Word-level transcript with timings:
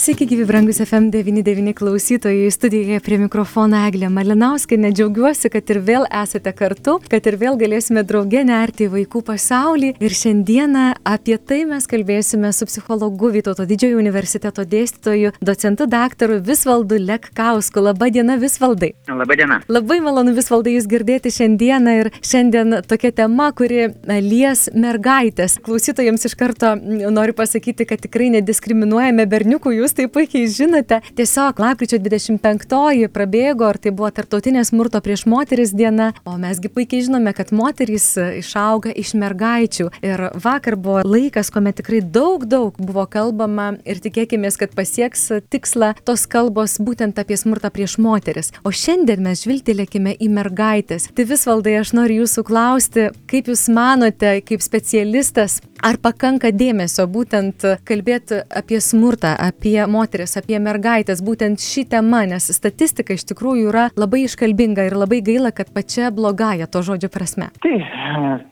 Sveiki, 0.00 0.24
gyvi 0.24 0.44
brangus 0.48 0.78
FM99 0.80 1.74
klausytojai, 1.76 2.50
studijoje 2.50 3.00
prie 3.04 3.18
mikrofono 3.20 3.76
Eglė 3.84 4.08
Malinauskinė. 4.08 4.94
Džiaugiuosi, 4.96 5.50
kad 5.52 5.68
ir 5.68 5.80
vėl 5.84 6.06
esate 6.08 6.54
kartu, 6.56 6.94
kad 7.12 7.26
ir 7.28 7.34
vėl 7.36 7.58
galėsime 7.60 8.00
draugė 8.08 8.40
nerti 8.48 8.86
į 8.86 8.94
vaikų 8.94 9.20
pasaulį. 9.26 9.90
Ir 10.00 10.14
šiandieną 10.16 10.84
apie 11.04 11.36
tai 11.36 11.58
mes 11.68 11.84
kalbėsime 11.84 12.48
su 12.56 12.64
psichologu 12.70 13.28
Vytauto 13.34 13.66
didžiojo 13.68 13.98
universiteto 14.00 14.64
dėstytoju, 14.64 15.34
docentu 15.44 15.84
daktaru 15.84 16.40
Visvaldu 16.48 16.96
Lekkausku. 16.96 17.84
Labadiena, 17.84 18.38
Visvaldai. 18.40 18.94
Labadiena. 19.04 19.60
Labai 19.68 20.00
malonu 20.00 20.32
Visvaldai 20.32 20.78
jūs 20.78 20.88
girdėti 20.88 21.34
šiandieną 21.36 21.98
ir 21.98 22.12
šiandien 22.24 22.78
tokia 22.88 23.12
tema, 23.20 23.50
kuri 23.52 23.90
lies 24.08 24.64
mergaitės. 24.72 25.60
Klausytojams 25.60 26.24
iš 26.24 26.40
karto 26.40 26.72
noriu 26.80 27.36
pasakyti, 27.36 27.84
kad 27.92 28.00
tikrai 28.08 28.32
nediskriminuojame 28.38 29.28
berniukų, 29.28 29.76
jūs 29.76 29.90
tai 30.00 30.08
puikiai 30.08 30.48
žinote. 30.48 31.00
Tiesiog 31.16 31.58
lapkričio 31.60 31.98
25-oji 32.00 33.10
prabėgo, 33.12 33.66
ar 33.68 33.76
tai 33.76 33.92
buvo 33.92 34.08
tarptautinė 34.16 34.62
smurto 34.64 35.00
prieš 35.04 35.26
moteris 35.28 35.74
diena, 35.76 36.10
o 36.24 36.38
mesgi 36.40 36.70
puikiai 36.72 37.04
žinome, 37.04 37.34
kad 37.36 37.52
moterys 37.52 38.14
išauga 38.40 38.94
iš 38.96 39.12
mergaičių. 39.20 39.90
Ir 40.06 40.22
vakar 40.40 40.78
buvo 40.80 41.02
laikas, 41.04 41.52
kuomet 41.52 41.82
tikrai 41.82 42.00
daug, 42.00 42.46
daug 42.48 42.78
buvo 42.80 43.04
kalbama 43.10 43.74
ir 43.84 44.00
tikėkime, 44.00 44.48
kad 44.60 44.72
pasieks 44.76 45.26
tikslą 45.52 45.92
tos 46.08 46.24
kalbos 46.30 46.78
būtent 46.80 47.20
apie 47.20 47.36
smurtą 47.36 47.68
prieš 47.74 47.98
moteris. 48.00 48.54
O 48.64 48.72
šiandien 48.72 49.20
mes 49.26 49.44
žvilgtelėkime 49.44 50.16
į 50.16 50.30
mergaitės. 50.32 51.10
Tai 51.12 51.28
vis 51.28 51.44
valdai 51.48 51.76
aš 51.82 51.92
noriu 51.98 52.22
jūsų 52.22 52.46
klausti, 52.48 53.10
kaip 53.28 53.52
jūs 53.52 53.68
manote, 53.68 54.38
kaip 54.48 54.64
specialistas, 54.64 55.60
ar 55.84 56.00
pakanka 56.00 56.50
dėmesio 56.52 57.06
būtent 57.10 57.64
kalbėti 57.88 58.42
apie 58.48 58.80
smurtą, 58.84 59.34
apie 59.36 59.79
moteris, 59.90 60.36
apie 60.40 60.58
mergaitės, 60.62 61.22
būtent 61.24 61.62
ši 61.62 61.86
tema, 61.94 62.24
nes 62.28 62.50
statistika 62.54 63.16
iš 63.16 63.26
tikrųjų 63.30 63.70
yra 63.70 63.86
labai 63.96 64.24
iškalbinga 64.26 64.88
ir 64.88 64.98
labai 64.98 65.22
gaila, 65.24 65.54
kad 65.56 65.72
pačia 65.74 66.10
blogąją 66.14 66.68
to 66.70 66.82
žodžio 66.86 67.10
prasme. 67.12 67.50
Tai 67.64 67.74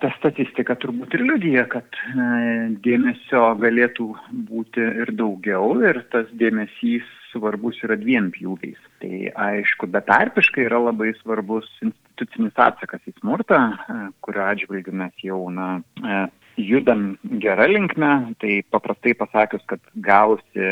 ta 0.00 0.12
statistika 0.16 0.76
turbūt 0.78 1.18
ir 1.18 1.26
liudyja, 1.26 1.66
kad 1.72 2.00
dėmesio 2.84 3.44
galėtų 3.60 4.08
būti 4.48 4.84
ir 5.04 5.14
daugiau 5.18 5.74
ir 5.82 6.04
tas 6.12 6.28
dėmesys 6.38 7.06
svarbus 7.32 7.78
yra 7.84 7.96
dviem 8.00 8.30
pjūviais. 8.34 8.78
Tai 9.02 9.32
aišku, 9.48 9.88
betarpiškai 9.92 10.64
yra 10.66 10.80
labai 10.88 11.12
svarbus 11.20 11.68
institucinis 11.84 12.56
atsakas 12.58 13.04
į 13.08 13.14
smurtą, 13.18 13.60
kurio 14.24 14.46
atžvilgiu 14.48 14.94
mes 14.96 15.24
jau 15.24 15.42
na, 15.52 15.68
judam 16.58 17.16
gera 17.42 17.66
linkme, 17.70 18.34
tai 18.42 18.62
paprastai 18.70 19.14
pasakius, 19.14 19.62
kad 19.70 19.80
gausi 19.94 20.66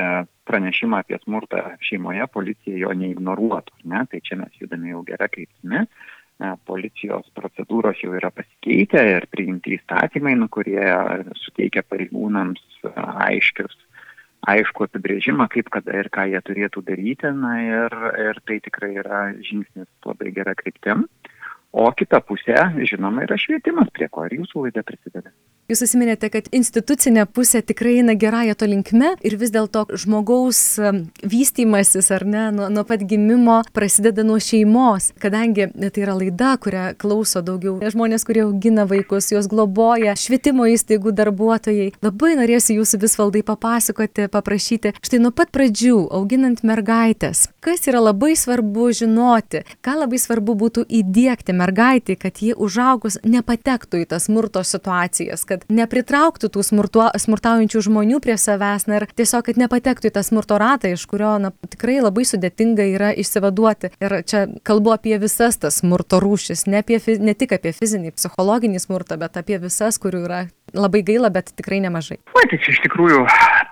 pranešimą 0.46 1.00
apie 1.02 1.18
smurtą 1.22 1.62
šeimoje, 1.84 2.26
policija 2.32 2.78
jo 2.82 2.92
neignoruotų. 2.98 3.80
Ne? 3.90 4.04
Tai 4.10 4.20
čia 4.26 4.38
mes 4.42 4.60
judame 4.60 4.92
jau 4.92 5.02
gerą 5.06 5.28
kryptimį. 5.32 5.86
Policijos 6.68 7.30
procedūros 7.38 8.02
jau 8.04 8.12
yra 8.18 8.28
pasikeitę 8.34 9.00
ir 9.14 9.24
priimti 9.32 9.78
įstatymai, 9.78 10.34
nu, 10.36 10.50
kurie 10.52 10.84
suteikia 11.40 11.80
pareigūnams 11.88 12.60
aiškius, 12.92 13.72
aišku 14.52 14.84
apibrėžimą, 14.84 15.48
kaip 15.54 15.70
kada 15.72 15.96
ir 16.02 16.10
ką 16.12 16.26
jie 16.28 16.42
turėtų 16.44 16.84
daryti. 16.90 17.32
Na 17.40 17.54
ir, 17.64 17.96
ir 18.26 18.42
tai 18.44 18.60
tikrai 18.66 18.92
yra 19.00 19.22
žingsnis 19.40 19.88
labai 20.04 20.34
gera 20.36 20.54
kryptim. 20.58 21.06
O 21.76 21.88
kita 21.96 22.20
pusė, 22.24 22.56
žinoma, 22.88 23.24
yra 23.26 23.40
švietimas, 23.40 23.88
prie 23.96 24.08
ko 24.12 24.28
ir 24.28 24.38
jūsų 24.42 24.68
laida 24.68 24.84
prisideda. 24.86 25.32
Jūs 25.66 25.80
įsiminėte, 25.82 26.28
kad 26.30 26.46
institucinė 26.54 27.24
pusė 27.26 27.58
tikrai 27.66 27.96
eina 27.98 28.14
gerąją 28.14 28.54
to 28.54 28.68
linkme 28.70 29.08
ir 29.26 29.34
vis 29.34 29.50
dėlto 29.50 29.80
žmogaus 29.98 30.60
vystimasis 31.26 32.12
ar 32.14 32.22
ne, 32.22 32.44
nuo, 32.54 32.68
nuo 32.70 32.84
pat 32.86 33.00
gimimo 33.02 33.56
prasideda 33.74 34.22
nuo 34.22 34.36
šeimos, 34.38 35.08
kadangi 35.18 35.66
tai 35.74 36.04
yra 36.04 36.14
laida, 36.14 36.52
kurią 36.62 36.84
klauso 37.02 37.42
daugiau 37.42 37.80
žmonės, 37.82 38.22
kurie 38.28 38.44
augina 38.44 38.84
vaikus, 38.86 39.32
juos 39.32 39.48
globoja, 39.50 40.14
švietimo 40.14 40.68
įstaigų 40.70 41.10
darbuotojai. 41.18 41.88
Labai 41.98 42.36
norėsiu 42.38 42.78
jūsų 42.78 43.02
visvaldai 43.02 43.42
papasakoti, 43.50 44.28
paprašyti, 44.30 44.94
štai 45.02 45.22
nuo 45.24 45.34
pat 45.34 45.50
pradžių, 45.50 45.98
auginant 46.14 46.62
mergaitės, 46.62 47.48
kas 47.58 47.90
yra 47.90 48.04
labai 48.04 48.36
svarbu 48.38 48.92
žinoti, 49.00 49.64
ką 49.82 49.98
labai 50.04 50.22
svarbu 50.22 50.54
būtų 50.62 50.86
įdėkti 51.02 51.58
mergaitį, 51.58 52.18
kad 52.22 52.38
ji 52.38 52.54
užaugus 52.54 53.18
nepatektų 53.26 54.04
į 54.04 54.10
tas 54.14 54.30
smurto 54.30 54.62
situacijas, 54.62 55.42
kad 55.42 55.55
nepritrauktų 55.72 56.50
tų 56.52 56.64
smurtuo, 56.66 57.08
smurtaujančių 57.16 57.82
žmonių 57.88 58.20
prie 58.24 58.36
savęs 58.40 58.88
na, 58.90 59.00
ir 59.00 59.08
tiesiog, 59.16 59.46
kad 59.48 59.60
nepatektų 59.60 60.10
į 60.10 60.14
tą 60.16 60.24
smurto 60.26 60.58
ratą, 60.60 60.92
iš 60.92 61.06
kurio 61.10 61.36
na, 61.42 61.52
tikrai 61.70 61.98
labai 62.02 62.26
sudėtinga 62.28 62.86
yra 62.96 63.12
išsivaduoti. 63.16 63.92
Ir 64.02 64.18
čia 64.28 64.46
kalbu 64.66 64.94
apie 64.96 65.16
visas 65.22 65.60
tas 65.62 65.80
smurto 65.82 66.20
rūšis, 66.22 66.66
ne, 66.70 66.84
apie, 66.84 67.00
ne 67.20 67.36
tik 67.38 67.56
apie 67.56 67.74
fizinį, 67.76 68.14
psichologinį 68.16 68.82
smurtą, 68.82 69.18
bet 69.20 69.40
apie 69.40 69.60
visas, 69.62 70.00
kurių 70.02 70.24
yra 70.28 70.44
labai 70.74 71.02
gaila, 71.06 71.30
bet 71.30 71.52
tikrai 71.56 71.78
nemažai. 71.84 72.18
Na, 72.34 72.42
tai 72.50 72.58
čia 72.62 72.72
iš 72.74 72.80
tikrųjų 72.84 73.22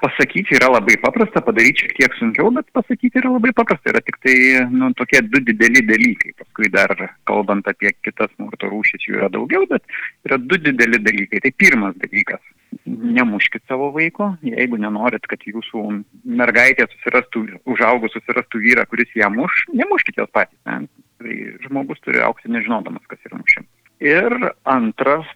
pasakyti 0.02 0.56
yra 0.58 0.70
labai 0.76 0.96
paprasta, 1.02 1.42
padaryti 1.44 1.84
šiek 1.84 1.94
tiek 1.98 2.16
sunkiau, 2.18 2.50
bet 2.54 2.68
pasakyti 2.76 3.20
yra 3.20 3.34
labai 3.34 3.52
paprasta. 3.56 3.90
Yra 3.92 4.02
tik 4.04 4.18
tai 4.24 4.36
nu, 4.72 4.92
tokie 4.98 5.20
du 5.26 5.42
dideli 5.44 5.82
dalykai. 5.86 6.34
Paskui 6.40 6.70
dar 6.72 6.94
kalbant 7.28 7.66
apie 7.70 7.92
kitas 8.04 8.32
smurto 8.36 8.70
rūšis 8.72 9.08
jų 9.08 9.18
yra 9.20 9.30
daugiau, 9.32 9.66
bet 9.70 9.84
yra 10.28 10.38
du 10.40 10.58
dideli 10.60 11.00
dalykai. 11.02 11.42
Tai 11.44 11.54
pirmas 11.74 11.96
dalykas 11.98 12.40
nemuškit 12.86 13.62
savo 13.68 13.90
vaiko, 13.94 14.32
jeigu 14.42 14.78
nenorit, 14.78 15.26
kad 15.30 15.42
jūsų 15.46 15.82
mergaitė 16.24 16.86
susirastų, 16.90 17.44
užaugus 17.70 18.14
susirastų 18.16 18.60
vyrą, 18.64 18.84
kuris 18.90 19.12
ją 19.14 19.30
muš, 19.30 19.64
nemuškit 19.74 20.18
jos 20.18 20.30
patys. 20.34 20.58
Ne? 20.66 20.84
Tai 21.22 21.36
žmogus 21.64 22.02
turi 22.04 22.22
aukti 22.24 22.50
nežinodamas, 22.50 23.06
kas 23.10 23.22
yra 23.28 23.38
mušimas. 23.38 23.70
Ir 24.02 24.34
antras 24.66 25.30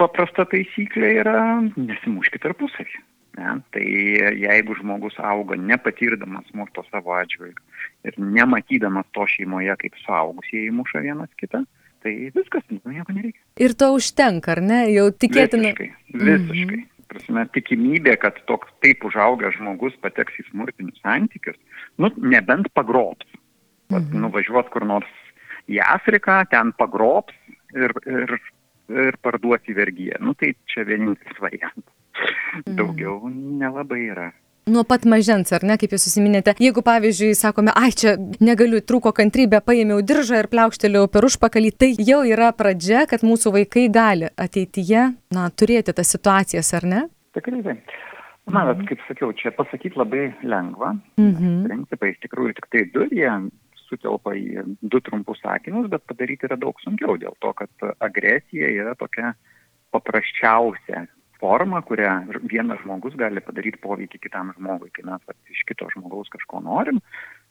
paprasta 0.00 0.46
taisyklė 0.50 1.10
yra 1.24 1.38
nesimuškit 1.74 2.44
tarpusavį. 2.46 3.02
Ne? 3.40 3.56
Tai 3.74 3.84
jeigu 4.38 4.78
žmogus 4.78 5.18
auga 5.18 5.58
nepatyrdamas 5.58 6.46
smurto 6.52 6.86
savo 6.92 7.16
atžvilgiu 7.18 7.58
ir 8.06 8.18
nematydamas 8.18 9.10
to 9.16 9.26
šeimoje, 9.34 9.74
kaip 9.82 9.98
suaugusieji 10.06 10.70
muša 10.78 11.02
vienas 11.04 11.34
kitą, 11.42 11.64
tai 12.04 12.14
viskas, 12.34 12.64
nieko 12.70 13.14
nereikia. 13.16 13.40
Ir 13.64 13.76
to 13.80 13.90
užtenka, 13.96 14.54
ar 14.56 14.62
ne? 14.64 14.80
Jau 14.94 15.08
tikėtina. 15.10 15.72
Visiškai. 15.72 15.90
visiškai. 16.14 16.80
Mhm. 16.80 16.90
Prasme, 17.14 17.44
tikimybė, 17.54 18.16
kad 18.18 18.38
toks 18.48 18.72
taip 18.82 19.04
užaugęs 19.06 19.58
žmogus 19.58 19.94
pateks 20.02 20.40
į 20.40 20.46
smurtinius 20.48 21.02
santykius, 21.04 21.58
nu, 22.00 22.08
nebent 22.18 22.70
pagrobs. 22.74 23.28
Mhm. 23.92 24.24
Nuvažiuos 24.24 24.70
kur 24.72 24.86
nors 24.88 25.10
į 25.70 25.78
Afriką, 25.84 26.40
ten 26.50 26.72
pagrobs 26.80 27.36
ir, 27.76 27.94
ir 28.08 28.38
ir 28.88 29.16
parduoti 29.22 29.74
vergyje. 29.74 30.18
Nu 30.20 30.34
tai 30.34 30.54
čia 30.68 30.84
vienintelis 30.84 31.40
variantas. 31.40 31.94
Mm. 32.64 32.76
Daugiau 32.78 33.30
nelabai 33.32 34.02
yra. 34.12 34.30
Nuo 34.64 34.80
pat 34.88 35.02
mažens, 35.04 35.52
ar 35.52 35.64
ne, 35.66 35.76
kaip 35.76 35.92
jūs 35.92 36.06
susiminėte, 36.06 36.54
jeigu 36.62 36.80
pavyzdžiui 36.84 37.34
sakome, 37.36 37.72
ai 37.76 37.90
čia 37.92 38.14
negaliu, 38.40 38.78
trūko 38.80 39.12
kantrybė, 39.16 39.60
paėmiau 39.60 40.00
diržą 40.00 40.38
ir 40.40 40.48
pliaukštelėjau 40.52 41.10
per 41.12 41.26
užpakalį, 41.28 41.72
tai 41.76 41.90
jau 42.00 42.22
yra 42.24 42.48
pradžia, 42.56 43.02
kad 43.10 43.26
mūsų 43.26 43.52
vaikai 43.58 43.90
gali 43.92 44.30
ateityje, 44.40 45.02
na, 45.36 45.50
turėti 45.52 45.92
tas 45.92 46.08
situacijas, 46.16 46.72
ar 46.80 46.88
ne? 46.88 47.02
Tikrai 47.36 47.60
taip. 47.66 47.92
Na, 48.54 48.64
bet 48.70 48.80
kaip 48.88 49.04
sakiau, 49.08 49.32
čia 49.36 49.52
pasakyti 49.56 50.00
labai 50.00 50.30
lengva. 50.44 50.94
Mhm. 51.20 51.64
Principai 51.68 52.12
iš 52.14 52.22
tikrųjų 52.24 52.56
tik 52.56 52.68
tai 52.72 52.84
du, 52.94 53.04
jie 53.12 53.30
sutelpa 53.84 54.32
į 54.36 54.64
du 54.80 55.00
trumpus 55.04 55.40
sakinius, 55.44 55.90
bet 55.92 56.04
padaryti 56.08 56.48
yra 56.48 56.56
daug 56.60 56.80
sunkiau 56.80 57.18
dėl 57.20 57.36
to, 57.44 57.52
kad 57.56 57.88
agresija 58.04 58.72
yra 58.72 58.96
tokia 59.00 59.34
paprasčiausia 59.92 61.04
forma, 61.44 61.82
kurią 61.84 62.14
vienas 62.48 62.80
žmogus 62.80 63.16
gali 63.20 63.42
padaryti 63.44 63.82
poveikį 63.84 64.22
kitam 64.22 64.54
žmogui, 64.56 64.88
kai 64.96 65.04
mes 65.10 65.20
at, 65.28 65.36
iš 65.52 65.60
kito 65.68 65.90
žmogaus 65.92 66.32
kažko 66.32 66.62
norim. 66.64 67.02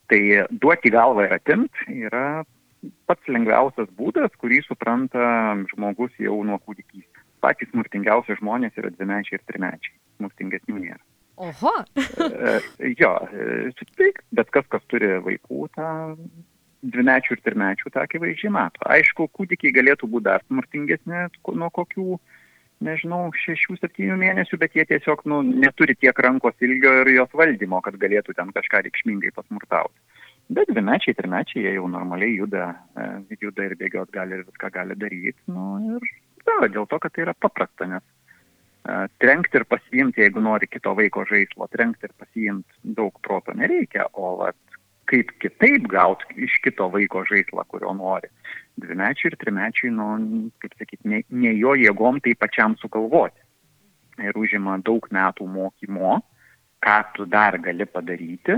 Tai 0.09 0.21
duoti 0.49 0.91
galvą 0.93 1.27
ir 1.27 1.37
atimti 1.37 2.01
yra 2.07 2.43
pats 3.07 3.29
lengviausias 3.31 3.89
būdas, 3.99 4.33
kurį 4.41 4.63
supranta 4.65 5.25
žmogus 5.71 6.15
jau 6.19 6.41
nuo 6.47 6.57
kūdikystės. 6.65 7.21
Patys 7.43 7.69
smurtingiausi 7.71 8.39
žmonės 8.39 8.79
yra 8.79 8.91
dvimečiai 8.95 9.37
ir 9.37 9.45
trimečiai. 9.51 9.97
Smurtingesnių 10.17 10.79
nėra. 10.79 11.03
Oho. 11.43 11.73
jo, 13.01 13.13
sutik, 13.79 14.21
bet 14.37 14.51
kas, 14.53 14.67
kas 14.71 14.83
turi 14.91 15.15
vaikų, 15.25 15.67
tą 15.77 15.89
dvimečių 16.83 17.35
ir 17.35 17.41
trimečių 17.47 17.91
tą 17.93 18.03
akivaizdžiai 18.03 18.51
mato. 18.53 18.83
Aišku, 18.91 19.29
kūdikiai 19.37 19.73
galėtų 19.75 20.09
būti 20.11 20.27
dar 20.27 20.43
smurtingesni 20.47 21.27
nuo 21.55 21.69
kokių, 21.73 22.19
nežinau, 22.83 23.27
šešių, 23.43 23.77
septynių 23.81 24.17
mėnesių, 24.21 24.59
bet 24.61 24.75
jie 24.77 24.85
tiesiog 24.89 25.23
nu, 25.29 25.41
neturi 25.43 25.95
tiek 25.99 26.19
rankos 26.25 26.57
ilgio 26.63 26.93
ir 27.01 27.13
jos 27.15 27.37
valdymo, 27.39 27.81
kad 27.85 27.99
galėtų 28.01 28.35
ten 28.37 28.51
kažką 28.55 28.83
reikšmingai 28.87 29.33
pasmurtauti. 29.35 29.95
Bet 30.53 30.69
dvimečiai, 30.69 31.15
trimečiai, 31.15 31.63
jie 31.63 31.77
jau 31.77 31.87
normaliai 31.89 32.35
juda, 32.35 32.73
e, 32.99 33.37
juda 33.41 33.69
ir 33.69 33.77
bėgiot 33.79 34.11
gali 34.13 34.39
ir 34.39 34.43
viską 34.49 34.69
gali 34.75 34.97
daryti. 34.99 35.39
Nu, 35.47 35.77
ir 35.95 36.03
da, 36.43 36.67
dėl 36.67 36.87
to, 36.91 36.99
kad 36.99 37.15
tai 37.15 37.23
yra 37.23 37.33
paprasta, 37.39 37.87
nes 37.87 38.03
uh, 38.03 39.05
trenkti 39.23 39.61
ir 39.61 39.65
pasiimti, 39.69 40.23
jeigu 40.25 40.43
nori 40.43 40.67
kito 40.67 40.91
vaiko 40.97 41.23
žaislo, 41.29 41.69
trenkti 41.71 42.09
ir 42.09 42.15
pasiimti 42.19 42.95
daug 42.99 43.15
proto 43.23 43.55
nereikia, 43.55 44.09
o 44.13 44.35
vat, 44.41 44.59
kaip 45.13 45.31
kitaip 45.43 45.85
gauti 45.91 46.25
iš 46.47 46.57
kito 46.65 46.89
vaiko 46.89 47.21
žaislą, 47.29 47.65
kurio 47.69 47.93
nori. 47.97 48.31
Dvimečiai 48.81 49.29
ir 49.29 49.37
trimečiai, 49.37 49.91
nu, 49.93 50.07
kaip 50.63 50.73
sakyti, 50.79 51.09
ne, 51.09 51.21
ne 51.29 51.53
jo 51.53 51.75
jėgom 51.77 52.17
tai 52.25 52.33
pačiam 52.39 52.73
sugalvoti. 52.81 53.37
Ir 54.21 54.37
užima 54.37 54.79
daug 54.85 55.05
metų 55.13 55.45
mokymo, 55.49 56.17
ką 56.85 56.97
tu 57.13 57.27
dar 57.29 57.59
gali 57.61 57.85
padaryti, 57.85 58.57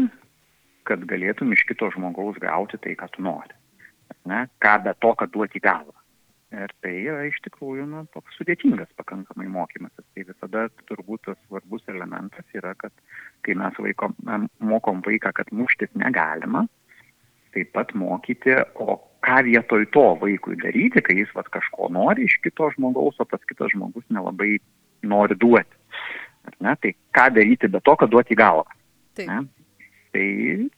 kad 0.88 1.04
galėtum 1.10 1.52
iš 1.56 1.66
kito 1.68 1.92
žmogaus 1.92 2.40
gauti 2.40 2.80
tai, 2.80 2.96
ką 2.96 3.12
tu 3.12 3.26
nori. 3.26 3.56
Ne? 4.30 4.46
Ką 4.64 4.78
be 4.86 4.96
to, 5.04 5.12
kad 5.20 5.32
duoti 5.36 5.60
galvą. 5.60 5.96
Ir 6.56 6.72
tai 6.84 6.94
yra 7.04 7.26
iš 7.28 7.38
tikrųjų 7.44 7.86
nu, 7.90 8.04
toks 8.14 8.38
sudėtingas 8.40 8.92
pakankamai 9.00 9.48
mokymasis. 9.52 10.06
Tai 10.16 10.24
visada 10.30 10.66
turbūt 10.88 11.26
tas 11.28 11.40
svarbus 11.48 11.84
elementas 11.92 12.46
yra, 12.56 12.72
kad 12.80 12.94
kai 13.44 13.58
mes 13.60 13.76
vaikom, 13.82 14.16
mokom 14.64 15.02
vaiką, 15.06 15.34
kad 15.36 15.52
muštis 15.52 15.92
negalima, 16.00 16.64
taip 17.56 17.74
pat 17.76 17.92
mokyti, 17.98 18.56
o 18.80 19.00
ką 19.26 19.42
vietoj 19.48 19.88
to 19.96 20.06
vaikui 20.22 20.56
daryti, 20.62 21.04
kai 21.04 21.18
jis 21.20 21.34
vat, 21.36 21.50
kažko 21.52 21.90
nori 21.92 22.28
iš 22.30 22.38
kito 22.46 22.70
žmogaus, 22.76 23.20
o 23.20 23.28
tas 23.28 23.44
kitas 23.50 23.74
žmogus 23.74 24.06
nelabai 24.14 24.56
nori 25.04 25.38
duoti. 25.42 25.82
Ne? 26.62 26.76
Tai 26.78 26.94
ką 27.18 27.28
daryti 27.36 27.72
be 27.72 27.82
to, 27.84 27.98
kad 28.00 28.14
duoti 28.14 28.38
galvą. 28.38 28.68
Taip. 29.18 29.32
Ne? 29.32 29.42
Tai 30.16 30.28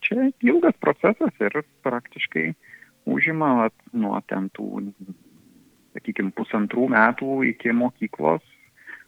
čia 0.01 0.31
ilgas 0.41 0.77
procesas 0.81 1.43
ir 1.43 1.61
praktiškai 1.85 2.47
užima 3.07 3.53
vat, 3.61 3.75
nuo 3.93 4.17
ten 4.29 4.49
tų 4.55 4.87
sakykime, 5.97 6.31
pusantrų 6.37 6.87
metų 6.93 7.41
iki 7.51 7.73
mokyklos 7.73 8.45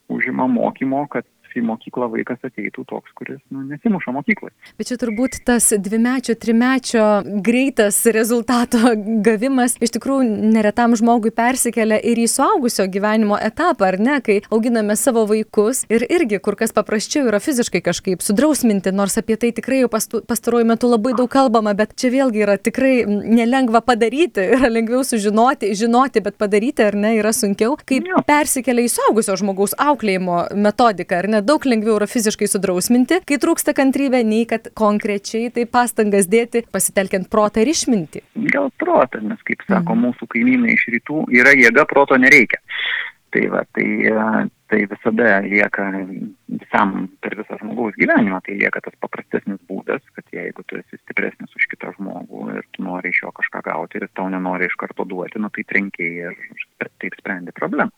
užima 0.10 0.48
mokymo, 0.50 1.06
kad 1.14 1.28
į 1.58 1.64
mokyklą 1.68 2.10
vaikas 2.14 2.44
ateitų 2.48 2.86
toks, 2.90 3.14
kuris 3.18 3.40
nu, 3.54 3.64
nesimuša 3.70 4.14
mokykloje. 4.16 4.54
Bet 4.80 4.92
čia 4.92 5.00
turbūt 5.02 5.42
tas 5.48 5.72
dvimečio, 5.74 6.36
trimečio 6.40 7.06
greitas 7.46 8.02
rezultato 8.16 8.94
gavimas 9.28 9.78
iš 9.84 9.94
tikrųjų 9.98 10.52
neretam 10.54 10.96
žmogui 11.00 11.32
persikelia 11.36 12.00
ir 12.00 12.20
į 12.20 12.28
suaugusio 12.32 12.88
gyvenimo 12.92 13.38
etapą, 13.40 13.90
ar 13.90 14.00
ne, 14.02 14.20
kai 14.26 14.40
auginame 14.50 14.96
savo 15.00 15.26
vaikus 15.30 15.86
ir 15.92 16.06
irgi 16.10 16.40
kur 16.44 16.58
kas 16.60 16.74
paprasčiau 16.76 17.28
yra 17.30 17.42
fiziškai 17.44 17.82
kažkaip 17.86 18.24
sudrausminti, 18.26 18.94
nors 18.96 19.18
apie 19.22 19.38
tai 19.40 19.52
tikrai 19.56 19.84
jau 19.84 19.92
pastaruoju 19.92 20.68
metu 20.70 20.90
labai 20.92 21.16
daug 21.18 21.30
kalbama, 21.32 21.74
bet 21.78 21.96
čia 22.00 22.12
vėlgi 22.14 22.44
yra 22.46 22.58
tikrai 22.62 22.94
nelengva 23.08 23.82
padaryti, 23.86 24.46
yra 24.58 24.72
lengviau 24.72 25.04
sužinoti, 25.08 25.72
žinoti, 25.78 26.24
bet 26.26 26.38
padaryti 26.42 26.86
ar 26.86 26.98
ne 27.00 27.16
yra 27.20 27.34
sunkiau, 27.36 27.78
kaip 27.90 28.10
persikelia 28.28 28.88
į 28.88 28.94
suaugusio 28.94 29.38
žmogaus 29.40 29.76
auklėjimo 29.80 30.42
metodiką, 30.60 31.24
ar 31.24 31.30
ne, 31.32 31.39
daug 31.46 31.66
lengviau 31.68 31.98
yra 31.98 32.08
fiziškai 32.10 32.50
sudrausminti, 32.52 33.22
kai 33.28 33.40
trūksta 33.42 33.76
kantrybė, 33.78 34.22
nei 34.28 34.46
kad 34.50 34.70
konkrečiai 34.78 35.50
tai 35.56 35.66
pastangas 35.70 36.30
dėti, 36.32 36.66
pasitelkiant 36.72 37.30
protą 37.32 37.64
ir 37.64 37.74
išminti. 37.74 38.24
Gal 38.54 38.72
protą, 38.82 39.22
nes 39.26 39.42
kaip 39.48 39.66
sako 39.68 39.96
mhm. 39.96 40.08
mūsų 40.08 40.30
kaimynai 40.36 40.76
iš 40.76 40.88
rytų, 40.96 41.26
yra 41.40 41.56
jėga, 41.58 41.88
proto 41.90 42.20
nereikia. 42.20 42.62
Tai, 43.30 43.44
va, 43.54 43.62
tai, 43.78 43.86
tai 44.70 44.86
visada 44.86 45.40
lieka 45.42 45.86
visam 46.48 47.08
per 47.24 47.36
visą 47.40 47.58
žmogaus 47.60 47.98
gyvenimą, 47.98 48.40
tai 48.46 48.58
lieka 48.60 48.82
tas 48.86 48.96
paprastesnis 49.02 49.60
būdas, 49.70 50.04
kad 50.16 50.26
jeigu 50.34 50.66
tu 50.70 50.78
esi 50.78 51.00
stipresnis 51.02 51.56
už 51.58 51.68
kitą 51.72 51.94
žmogų 51.98 52.44
ir 52.54 52.68
tu 52.76 52.86
nori 52.86 53.10
iš 53.10 53.24
jo 53.24 53.34
kažką 53.40 53.64
gauti 53.66 54.00
ir 54.00 54.08
tau 54.14 54.30
nenori 54.30 54.70
iš 54.70 54.78
karto 54.80 55.08
duoti, 55.10 55.42
nu 55.42 55.50
tai 55.54 55.66
trenkiai 55.70 56.30
ir 56.30 56.38
taip 57.02 57.18
sprendi 57.20 57.56
problemą. 57.56 57.92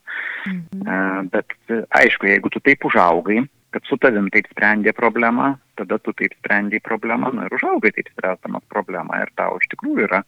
Mhm. 0.48 1.32
Bet 1.34 1.58
aišku, 2.02 2.30
jeigu 2.32 2.54
tu 2.54 2.64
taip 2.64 2.88
užaugai, 2.88 3.42
kad 3.72 3.88
su 3.88 3.98
tavim 4.04 4.28
taip 4.34 4.50
sprendė 4.52 4.92
problemą, 4.96 5.54
tada 5.80 5.98
tu 6.04 6.12
taip 6.20 6.34
sprendė 6.40 6.82
problemą, 6.84 7.32
nu 7.36 7.46
ir 7.48 7.56
užaugai 7.56 7.94
taip 7.96 8.10
spręstamas 8.12 8.66
problemą 8.74 9.22
ir 9.24 9.32
tau 9.40 9.56
iš 9.62 9.70
tikrųjų 9.72 10.08
yra 10.10 10.20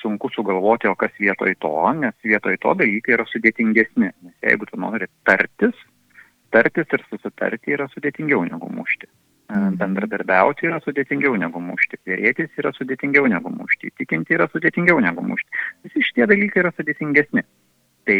sunku 0.00 0.30
sugalvoti, 0.34 0.90
o 0.90 0.96
kas 0.98 1.14
vietoj 1.22 1.54
to, 1.62 1.74
nes 2.00 2.16
vietoj 2.26 2.58
to 2.64 2.74
dalykai 2.82 3.14
yra 3.18 3.26
sudėtingesni. 3.30 4.10
Nes 4.10 4.50
jeigu 4.50 4.66
tu 4.66 4.80
nori 4.82 5.06
tartis, 5.28 5.78
tartis 6.54 6.90
ir 6.98 7.06
susitarti 7.06 7.76
yra 7.78 7.86
sudėtingiau 7.94 8.42
negu 8.50 8.70
mušti. 8.80 9.10
Mhm. 9.48 9.78
Bendradarbiauti 9.80 10.66
yra 10.68 10.80
sudėtingiau 10.84 11.38
negu 11.40 11.62
mušti, 11.64 12.02
dėrėtis 12.04 12.58
yra 12.60 12.74
sudėtingiau 12.76 13.30
negu 13.32 13.52
mušti, 13.54 13.94
tikinti 13.96 14.36
yra 14.36 14.50
sudėtingiau 14.52 14.98
negu 15.00 15.24
mušti. 15.24 15.62
Visi 15.86 16.04
šitie 16.10 16.26
dalykai 16.28 16.66
yra 16.66 16.74
sudėtingesni. 16.76 17.46
Tai 18.08 18.18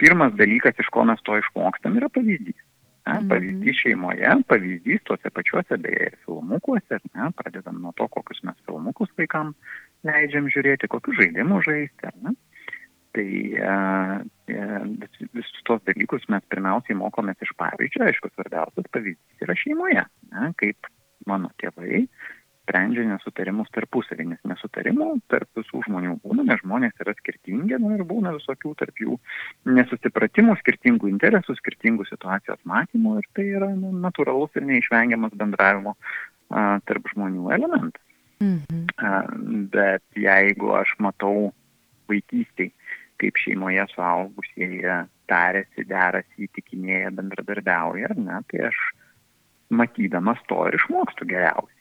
pirmas 0.00 0.34
dalykas, 0.38 0.78
iš 0.78 0.88
ko 0.94 1.04
mes 1.06 1.22
to 1.26 1.36
išmokstam, 1.38 2.00
yra 2.00 2.10
pavyzdys. 2.10 2.58
Ne, 3.06 3.20
mhm. 3.20 3.28
pavyzdys 3.30 3.76
šeimoje, 3.84 4.30
pavyzdys 4.50 5.04
tuose 5.06 5.30
pačiuose 5.30 5.76
beje 5.78 6.08
filmukuose, 6.24 6.98
ne, 7.14 7.28
pradedam 7.38 7.78
nuo 7.82 7.92
to, 7.94 8.08
kokius 8.10 8.42
mes 8.42 8.58
filmukus 8.66 9.12
vaikams 9.20 9.54
leidžiam 10.06 10.48
žiūrėti, 10.50 10.90
kokius 10.90 11.20
žaidimus 11.20 11.68
žaisti. 11.68 12.10
Ne. 12.24 12.34
Tai 13.16 13.28
e, 13.70 13.76
e 14.52 14.66
visus 15.38 15.62
tos 15.68 15.84
dalykus 15.86 16.26
mes 16.34 16.42
pirmiausiai 16.50 16.98
mokomės 16.98 17.46
iš 17.46 17.54
pavyzdžio, 17.62 18.02
aišku, 18.08 18.32
svarbiausias 18.34 18.90
pavyzdys 18.92 19.46
yra 19.46 19.56
šeimoje, 19.62 20.02
ne, 20.34 20.50
kaip 20.58 20.90
mano 21.30 21.52
tėvai 21.62 22.05
sprendžia 22.76 23.06
nesutarimus 23.08 23.70
tarpusavį, 23.72 24.26
nes 24.32 24.40
nesutarimų 24.44 25.08
tarp 25.32 25.48
visų 25.56 25.80
žmonių 25.86 26.16
būna, 26.24 26.44
nes 26.44 26.60
žmonės 26.60 26.96
yra 27.00 27.14
skirtingi 27.16 27.78
nu, 27.80 27.94
ir 27.96 28.04
būna 28.04 28.34
visokių 28.36 28.74
tarp 28.76 29.00
jų 29.00 29.16
nesusipratimų, 29.64 30.56
skirtingų 30.60 31.08
interesų, 31.08 31.56
skirtingų 31.56 32.06
situacijos 32.10 32.60
matymų 32.68 33.18
ir 33.20 33.28
tai 33.36 33.46
yra 33.56 33.70
nu, 33.72 33.92
natūralus 34.04 34.52
ir 34.56 34.66
neišvengiamas 34.68 35.32
bendravimo 35.32 35.96
a, 35.96 36.78
tarp 36.84 37.08
žmonių 37.14 37.48
elementas. 37.56 38.02
Mhm. 38.44 38.84
A, 39.00 39.24
bet 39.72 40.04
jeigu 40.12 40.74
aš 40.76 40.92
matau 41.00 41.52
vaikystėje, 42.10 42.74
kaip 43.16 43.38
šeimoje 43.40 43.86
suaugusieji 43.94 44.84
tarėsi, 45.26 45.86
derasi, 45.88 46.44
įtikinėja, 46.44 47.14
bendradarbiauja, 47.16 48.12
ne, 48.20 48.42
tai 48.52 48.68
aš 48.68 48.82
matydamas 49.72 50.38
to 50.50 50.60
ir 50.68 50.76
išmokstu 50.76 51.26
geriausiai 51.32 51.75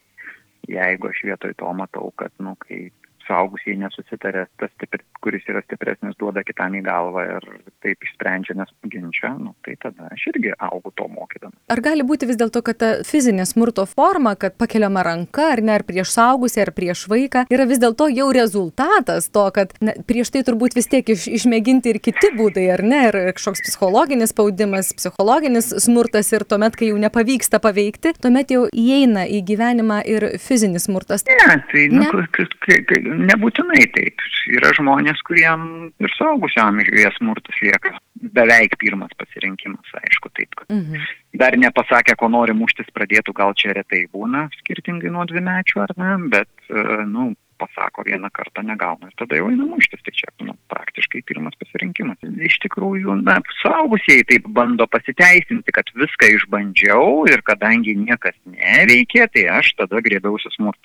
jeigu 0.70 1.10
aš 1.10 1.24
vietoj 1.30 1.54
to 1.60 1.74
matau, 1.78 2.12
kad, 2.20 2.34
nu, 2.40 2.56
kai 2.66 2.88
suaugusieji 3.26 3.80
nesusitarė, 3.82 4.46
tas, 4.62 4.72
stipri, 4.78 5.04
kuris 5.24 5.48
yra 5.50 5.64
stipresnis, 5.66 6.18
duoda 6.20 6.44
kitam 6.46 6.78
į 6.78 6.84
galvą 6.86 7.26
ir 7.38 7.48
taip 7.86 8.06
išsprendžia 8.06 8.58
nesuginčia, 8.58 9.32
nu, 9.38 9.54
tai 9.66 9.78
tada 9.82 10.10
aš 10.14 10.28
irgi 10.34 10.54
augu 10.58 10.92
to 10.98 11.08
mokydama. 11.12 11.54
Ar 11.72 11.82
gali 11.86 12.06
būti 12.08 12.28
vis 12.30 12.40
dėlto, 12.40 12.64
kad 12.66 12.80
ta 12.82 12.92
fizinė 13.06 13.46
smurto 13.50 13.86
forma, 13.90 14.36
kad 14.40 14.58
pakeliama 14.60 15.04
ranka, 15.06 15.52
ar 15.54 15.62
ne, 15.66 15.76
ar 15.78 15.86
prieš 15.88 16.16
saugusį, 16.16 16.64
ar 16.66 16.74
prieš 16.76 17.06
vaiką, 17.12 17.46
yra 17.54 17.68
vis 17.70 17.82
dėlto 17.84 18.10
jau 18.14 18.30
rezultatas 18.36 19.30
to, 19.34 19.46
kad 19.56 19.76
na, 19.86 19.96
prieš 20.10 20.34
tai 20.34 20.44
turbūt 20.48 20.78
vis 20.78 20.90
tiek 20.92 21.14
iš, 21.16 21.28
išmėginti 21.40 21.94
ir 21.94 22.02
kiti 22.04 22.32
būdai, 22.38 22.66
ar 22.76 22.84
ne, 22.86 23.02
ir 23.10 23.20
kažkoks 23.38 23.66
psichologinis 23.68 24.34
spaudimas, 24.34 24.94
psichologinis 24.98 25.72
smurtas 25.86 26.32
ir 26.34 26.48
tuomet, 26.50 26.78
kai 26.80 26.92
jau 26.92 27.00
nepavyksta 27.02 27.62
paveikti, 27.64 28.16
tuomet 28.22 28.54
jau 28.56 28.66
įeina 28.72 29.28
į 29.30 29.44
gyvenimą 29.46 30.02
ir 30.10 30.28
fizinis 30.42 30.88
smurtas. 30.90 31.26
Ne, 31.30 31.60
tai 31.72 31.88
nu, 31.94 32.06
ne? 32.06 33.26
Nebūtinai 33.30 33.86
taip. 33.96 34.24
Yra 34.56 34.72
žmonės, 34.78 35.22
kuriem 35.26 35.90
ir 36.04 36.12
saugusio 36.18 36.62
amžiuje 36.68 37.10
smurtas 37.18 37.62
lieka 37.76 38.00
beveik 38.16 38.78
pirmas 38.80 39.12
pasirinkimas, 39.18 39.86
aišku, 40.02 40.32
taip. 40.34 40.66
Mhm. 40.70 41.02
Dar 41.36 41.56
nepasakė, 41.58 42.16
ko 42.18 42.30
nori 42.30 42.54
muštis 42.54 42.88
pradėtų, 42.96 43.34
gal 43.36 43.54
čia 43.54 43.74
retai 43.76 44.06
būna, 44.12 44.50
skirtingai 44.62 45.12
nuo 45.12 45.26
dvimečių 45.26 45.82
ar 45.84 45.94
ne, 45.98 46.30
bet, 46.30 46.50
e, 46.70 47.06
nu, 47.06 47.36
pasako 47.58 48.04
vieną 48.04 48.28
kartą 48.36 48.64
negauna 48.68 49.08
ir 49.08 49.14
tada 49.16 49.38
jau 49.38 49.48
eina 49.48 49.64
muštis, 49.64 50.02
tai 50.04 50.12
čia 50.12 50.28
nu, 50.44 50.58
praktiškai 50.68 51.22
pirmas 51.24 51.56
pasirinkimas. 51.56 52.20
Iš 52.20 52.58
tikrųjų, 52.66 53.16
na, 53.24 53.38
suaugusieji 53.62 54.26
taip 54.28 54.50
bando 54.52 54.88
pasiteisinti, 54.92 55.72
kad 55.72 55.88
viską 55.96 56.34
išbandžiau 56.36 57.24
ir 57.32 57.46
kadangi 57.48 57.96
niekas 57.96 58.36
neveikia, 58.44 59.30
tai 59.32 59.48
aš 59.60 59.72
tada 59.80 60.04
grėbiausi 60.04 60.52
smurtą. 60.58 60.84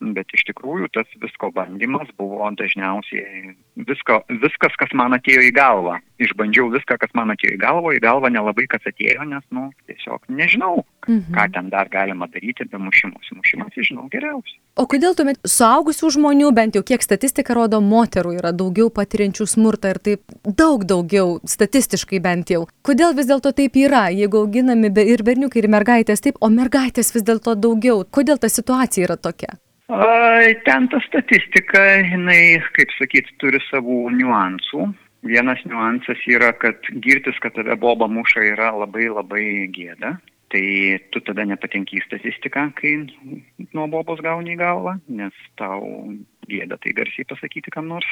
Bet 0.00 0.32
iš 0.36 0.44
tikrųjų 0.50 0.90
tas 0.94 1.08
visko 1.22 1.50
bandymas 1.56 2.08
buvo 2.20 2.48
dažniausiai 2.58 3.54
visko, 3.88 4.20
viskas, 4.42 4.76
kas 4.80 4.92
man 4.96 5.16
atėjo 5.16 5.44
į 5.48 5.52
galvą. 5.56 5.98
Išbandžiau 6.22 6.70
viską, 6.72 6.96
kas 7.00 7.12
man 7.16 7.32
atėjo 7.34 7.56
į 7.56 7.60
galvą, 7.60 7.92
į 7.96 8.00
galvą 8.04 8.30
nelabai 8.32 8.64
kas 8.72 8.84
atėjo, 8.88 9.24
nes, 9.28 9.44
nu, 9.52 9.68
tiesiog 9.88 10.22
nežinau, 10.32 10.84
mhm. 11.06 11.34
ką 11.36 11.48
ten 11.52 11.68
dar 11.72 11.90
galima 11.92 12.28
daryti 12.32 12.64
be 12.70 12.80
mušimus. 12.80 13.32
Mušimas, 13.36 13.76
žinau, 13.76 14.06
geriausiai. 14.12 14.60
O 14.76 14.86
kodėl 14.88 15.16
tuomet 15.16 15.40
suaugusių 15.48 16.10
žmonių, 16.16 16.50
bent 16.56 16.76
jau 16.76 16.84
kiek 16.86 17.04
statistika 17.04 17.56
rodo, 17.56 17.80
moterų 17.84 18.36
yra 18.38 18.52
daugiau 18.56 18.90
patiriančių 18.92 19.48
smurtą 19.48 19.92
ir 19.94 20.00
taip 20.04 20.36
daug 20.44 20.84
daugiau, 20.88 21.38
statistiškai 21.48 22.20
bent 22.24 22.52
jau. 22.52 22.64
Kodėl 22.84 23.16
vis 23.16 23.28
dėlto 23.28 23.52
taip 23.56 23.76
yra, 23.80 24.06
jeigu 24.12 24.44
auginami 24.44 24.92
ir 25.04 25.24
berniukai, 25.24 25.64
ir 25.64 25.70
mergaitės 25.72 26.24
taip, 26.24 26.40
o 26.40 26.52
mergaitės 26.52 27.12
vis 27.16 27.24
dėlto 27.24 27.56
daugiau? 27.56 28.04
Kodėl 28.04 28.40
ta 28.40 28.52
situacija 28.52 29.08
yra 29.08 29.16
tokia? 29.20 29.56
Ten 29.86 30.88
ta 30.90 30.98
statistika, 31.06 31.78
jinai, 32.02 32.58
kaip 32.74 32.90
sakyt, 32.98 33.28
turi 33.38 33.60
savų 33.68 34.10
niuansų. 34.16 34.88
Vienas 35.26 35.62
niuansas 35.66 36.18
yra, 36.26 36.50
kad 36.58 36.82
girtis, 37.02 37.38
kad 37.42 37.54
tave 37.54 37.76
boba 37.78 38.08
muša, 38.10 38.42
yra 38.50 38.72
labai 38.74 39.06
labai 39.06 39.44
gėda. 39.70 40.16
Tai 40.50 40.64
tu 41.14 41.22
tada 41.26 41.46
nepatenki 41.46 41.98
į 41.98 42.04
statistiką, 42.06 42.68
kai 42.78 42.92
nuo 43.74 43.86
bobos 43.90 44.22
gauni 44.22 44.54
į 44.54 44.60
galvą, 44.60 44.96
nes 45.06 45.34
tau 45.58 45.86
gėda 46.50 46.78
tai 46.82 46.94
garsiai 46.94 47.26
pasakyti 47.30 47.74
kam 47.74 47.90
nors. 47.90 48.06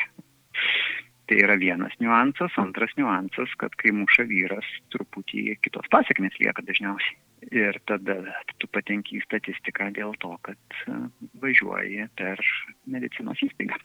Tai 1.25 1.39
yra 1.41 1.57
vienas 1.57 1.95
niuansas. 2.01 2.53
Antras 2.61 2.93
niuansas, 2.99 3.53
kad 3.61 3.73
kai 3.81 3.95
muša 3.97 4.27
vyras, 4.29 4.67
truputį 4.93 5.57
kitos 5.65 5.89
pasiekmes 5.93 6.37
lieka 6.41 6.65
dažniausiai. 6.69 7.17
Ir 7.53 7.79
tada 7.89 8.19
tu 8.61 8.69
patenki 8.73 9.19
į 9.19 9.25
statistiką 9.25 9.91
dėl 9.97 10.13
to, 10.21 10.35
kad 10.45 10.79
e, 10.89 10.97
važiuoji 11.41 12.09
per 12.21 12.41
medicinos 12.89 13.41
įstaigą. 13.45 13.81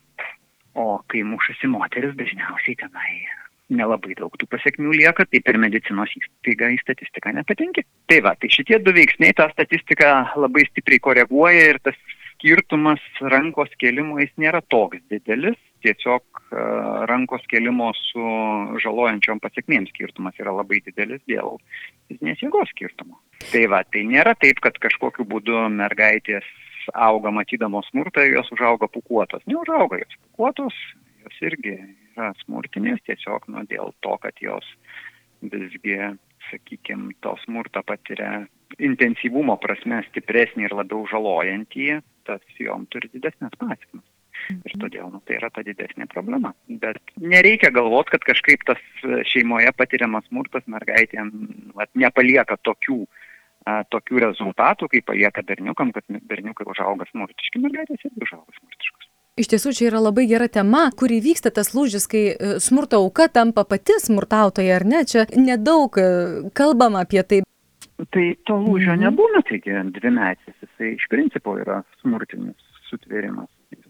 O 0.79 0.99
kai 1.11 1.23
mušasi 1.27 1.67
moteris, 1.71 2.15
dažniausiai 2.19 2.77
tenai 2.79 3.13
nelabai 3.69 4.15
daug 4.17 4.33
tų 4.39 4.47
pasiekmių 4.49 4.93
lieka, 4.97 5.25
tai 5.29 5.41
per 5.45 5.59
medicinos 5.61 6.11
įstaigą 6.17 6.71
į 6.73 6.79
statistiką 6.81 7.33
nepatenki. 7.37 7.85
Tai 8.09 8.19
va, 8.25 8.35
tai 8.39 8.51
šitie 8.51 8.81
du 8.83 8.93
veiksniai 8.95 9.35
tą 9.37 9.49
statistiką 9.53 10.13
labai 10.41 10.65
stipriai 10.69 11.03
koreguoja 11.07 11.67
ir 11.73 11.81
tas 11.85 11.97
skirtumas 12.33 13.03
rankos 13.21 13.71
kelimo 13.81 14.19
jis 14.21 14.31
nėra 14.41 14.63
toks 14.71 15.01
didelis, 15.11 15.59
tiesiog 15.83 16.23
e, 16.39 16.63
rankos 17.09 17.45
kelimo 17.51 17.89
su 17.97 18.23
žalojančiom 18.83 19.41
pasiekmėm 19.43 19.87
skirtumas 19.91 20.37
yra 20.41 20.53
labai 20.55 20.81
didelis 20.85 21.21
dėl 21.29 21.57
fizinės 22.09 22.41
jėgos 22.43 22.71
skirtumo. 22.73 23.19
Tai 23.51 23.63
va, 23.71 23.83
tai 23.87 24.05
nėra 24.09 24.35
taip, 24.39 24.61
kad 24.63 24.79
kažkokiu 24.81 25.27
būdu 25.29 25.67
mergaitės 25.75 26.47
auga 26.93 27.31
matydamos 27.31 27.87
smurtą 27.91 28.25
jos 28.27 28.49
užauga 28.55 28.89
pukuotos. 28.91 29.43
Neužauga 29.47 30.01
jos 30.01 30.15
pukuotos, 30.23 30.77
jos 31.25 31.41
irgi 31.45 31.75
yra 32.15 32.31
smurtinės, 32.43 33.01
tiesiog 33.07 33.47
nu, 33.53 33.63
dėl 33.69 33.93
to, 34.03 34.15
kad 34.23 34.39
jos 34.43 34.65
visgi, 35.41 35.97
sakykime, 36.49 37.13
to 37.23 37.35
smurtą 37.45 37.83
patiria 37.87 38.45
intensyvumo 38.77 39.55
prasme 39.61 40.01
stipresnį 40.09 40.67
ir 40.67 40.77
labiau 40.81 41.05
žalojantį, 41.09 41.99
tas 42.27 42.61
jom 42.61 42.85
turi 42.93 43.09
didesnės 43.13 43.55
pasiekmes. 43.61 44.05
Ir 44.49 44.75
todėl 44.81 45.09
nu, 45.13 45.21
tai 45.27 45.37
yra 45.37 45.49
ta 45.53 45.63
didesnė 45.65 46.07
problema. 46.11 46.53
Bet 46.81 46.99
nereikia 47.21 47.71
galvoti, 47.75 48.15
kad 48.15 48.25
kažkaip 48.31 48.65
tas 48.67 48.81
šeimoje 49.31 49.71
patiriamas 49.77 50.27
smurtas 50.29 50.65
mergaitėm 50.71 51.31
vat, 51.77 51.91
nepalieka 51.93 52.57
tokių, 52.65 53.03
tokių 53.93 54.23
rezultatų, 54.25 54.89
kaip 54.95 55.07
palieka 55.11 55.45
berniukam, 55.45 55.93
kad 55.95 56.07
berniukai 56.31 56.67
užauga 56.69 57.07
smurtiški, 57.11 57.61
mergaitės 57.65 58.09
irgi 58.09 58.27
užauga 58.27 58.57
smurtiškos. 58.57 59.09
Iš 59.39 59.47
tiesų, 59.53 59.71
čia 59.71 59.85
yra 59.87 60.01
labai 60.03 60.25
gera 60.27 60.49
tema, 60.51 60.89
kur 60.99 61.11
įvyksta 61.15 61.53
tas 61.55 61.71
lūžis, 61.71 62.09
kai 62.11 62.23
e, 62.33 62.55
smurto 62.59 62.99
auka 62.99 63.29
tampa 63.31 63.63
pati 63.63 63.95
smurtautoja, 64.03 64.73
ar 64.75 64.83
ne? 64.83 65.05
Čia 65.07 65.23
nedaug 65.39 65.95
e, 65.95 66.07
kalbama 66.51 67.05
apie 67.05 67.23
tai. 67.23 67.39
Tai 67.99 68.25
to 68.47 68.57
lūžio 68.59 68.97
mhm. 68.97 69.05
nebūna, 69.05 69.43
taigi 69.47 69.77
dvimetis, 69.95 70.57
jisai 70.59 70.91
iš 70.97 71.07
principo 71.11 71.55
yra 71.61 71.79
smurtinis 72.01 72.83
sutvėrimas. 72.89 73.47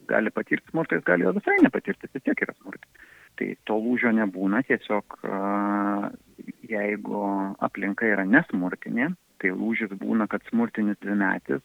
Gali 0.09 0.33
patirti 0.33 0.71
smurtą, 0.71 0.97
jis 0.97 1.05
gali 1.07 1.27
jo 1.27 1.33
visai 1.37 1.59
nepatirti, 1.61 2.09
vis 2.13 2.25
tiek 2.25 2.45
yra 2.45 2.55
smurtas. 2.57 3.07
Tai 3.39 3.47
to 3.69 3.77
lūžio 3.79 4.11
nebūna, 4.17 4.63
tiesiog 4.67 5.19
jeigu 6.69 7.21
aplinka 7.65 8.07
yra 8.09 8.25
nesmurtinė, 8.27 9.11
tai 9.39 9.53
lūžis 9.55 9.93
būna, 10.01 10.27
kad 10.31 10.43
smurtinis 10.49 10.99
dvimetis 11.03 11.63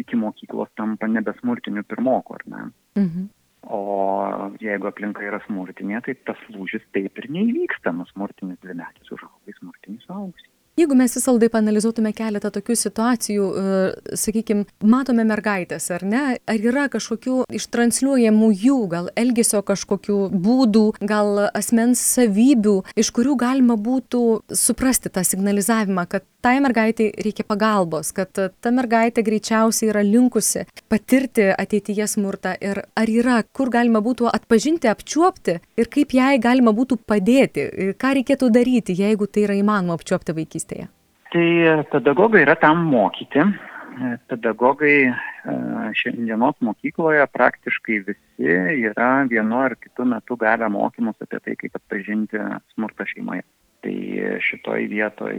iki 0.00 0.18
mokyklos 0.20 0.72
tampa 0.76 1.08
nebesmurtiniu 1.10 1.84
pirmoku, 1.88 2.36
ar 2.36 2.46
ne? 2.52 2.62
Mhm. 2.98 3.28
O 3.66 3.80
jeigu 4.62 4.86
aplinka 4.86 5.24
yra 5.26 5.40
smurtinė, 5.46 5.98
tai 6.06 6.14
tas 6.28 6.42
lūžis 6.54 6.84
taip 6.94 7.18
ir 7.18 7.30
neįvyksta, 7.34 7.90
nusmurtinis 7.96 8.60
dvimetis 8.62 9.10
užauga 9.10 9.50
į 9.50 9.56
smurtinį 9.58 10.04
suaugusį. 10.04 10.52
Jeigu 10.76 10.92
mes 10.92 11.14
visaldai 11.16 11.48
panalizuotume 11.48 12.10
keletą 12.12 12.50
tokių 12.52 12.74
situacijų, 12.76 13.44
e, 13.48 14.16
sakykime, 14.20 14.66
matome 14.84 15.24
mergaitės, 15.24 15.86
ar 15.96 16.02
ne, 16.04 16.24
ar 16.36 16.66
yra 16.68 16.84
kažkokių 16.92 17.46
ištransliuojamų 17.48 18.50
jų, 18.60 18.76
gal 18.92 19.08
elgesio 19.16 19.62
kažkokių 19.64 20.18
būdų, 20.36 20.84
gal 21.00 21.46
asmens 21.56 22.02
savybių, 22.12 22.82
iš 22.92 23.08
kurių 23.16 23.38
galima 23.40 23.78
būtų 23.80 24.20
suprasti 24.52 25.08
tą 25.08 25.24
signalizavimą, 25.24 26.04
kad 26.12 26.28
tai 26.44 26.60
mergaitai 26.60 27.08
reikia 27.24 27.48
pagalbos, 27.48 28.12
kad 28.12 28.36
ta 28.36 28.70
mergaitė 28.70 29.24
greičiausiai 29.24 29.88
yra 29.94 30.04
linkusi 30.04 30.66
patirti 30.92 31.48
ateityje 31.56 32.04
smurtą 32.12 32.52
ir 32.60 32.82
ar 32.84 33.10
yra, 33.10 33.40
kur 33.56 33.72
galima 33.72 34.04
būtų 34.04 34.28
atpažinti, 34.28 34.92
apčiuopti 34.92 35.56
ir 35.80 35.90
kaip 35.90 36.12
jai 36.14 36.36
galima 36.36 36.76
būtų 36.76 37.00
padėti, 37.08 37.66
ką 37.96 38.14
reikėtų 38.20 38.52
daryti, 38.52 39.00
jeigu 39.00 39.26
tai 39.26 39.48
yra 39.48 39.56
įmanoma 39.56 39.96
apčiuopti 39.96 40.36
vaikystėje 40.36 40.65
vaikystėje? 40.66 40.88
Tai 41.32 41.84
pedagogai 41.90 42.42
yra 42.42 42.56
tam 42.56 42.86
mokyti. 42.90 43.42
Pedagogai 44.28 45.08
e, 45.08 45.12
šiandienos 45.96 46.56
mokykloje 46.60 47.26
praktiškai 47.32 48.02
visi 48.04 48.56
yra 48.90 49.24
vienu 49.28 49.56
ar 49.56 49.74
kitu 49.76 50.04
metu 50.04 50.36
gavę 50.36 50.68
mokymus 50.68 51.16
apie 51.20 51.40
tai, 51.40 51.56
kaip 51.56 51.76
atpažinti 51.76 52.38
smurtą 52.74 53.06
šeimoje. 53.06 53.42
Tai 53.82 53.96
šitoj 54.42 54.86
vietoj, 54.90 55.36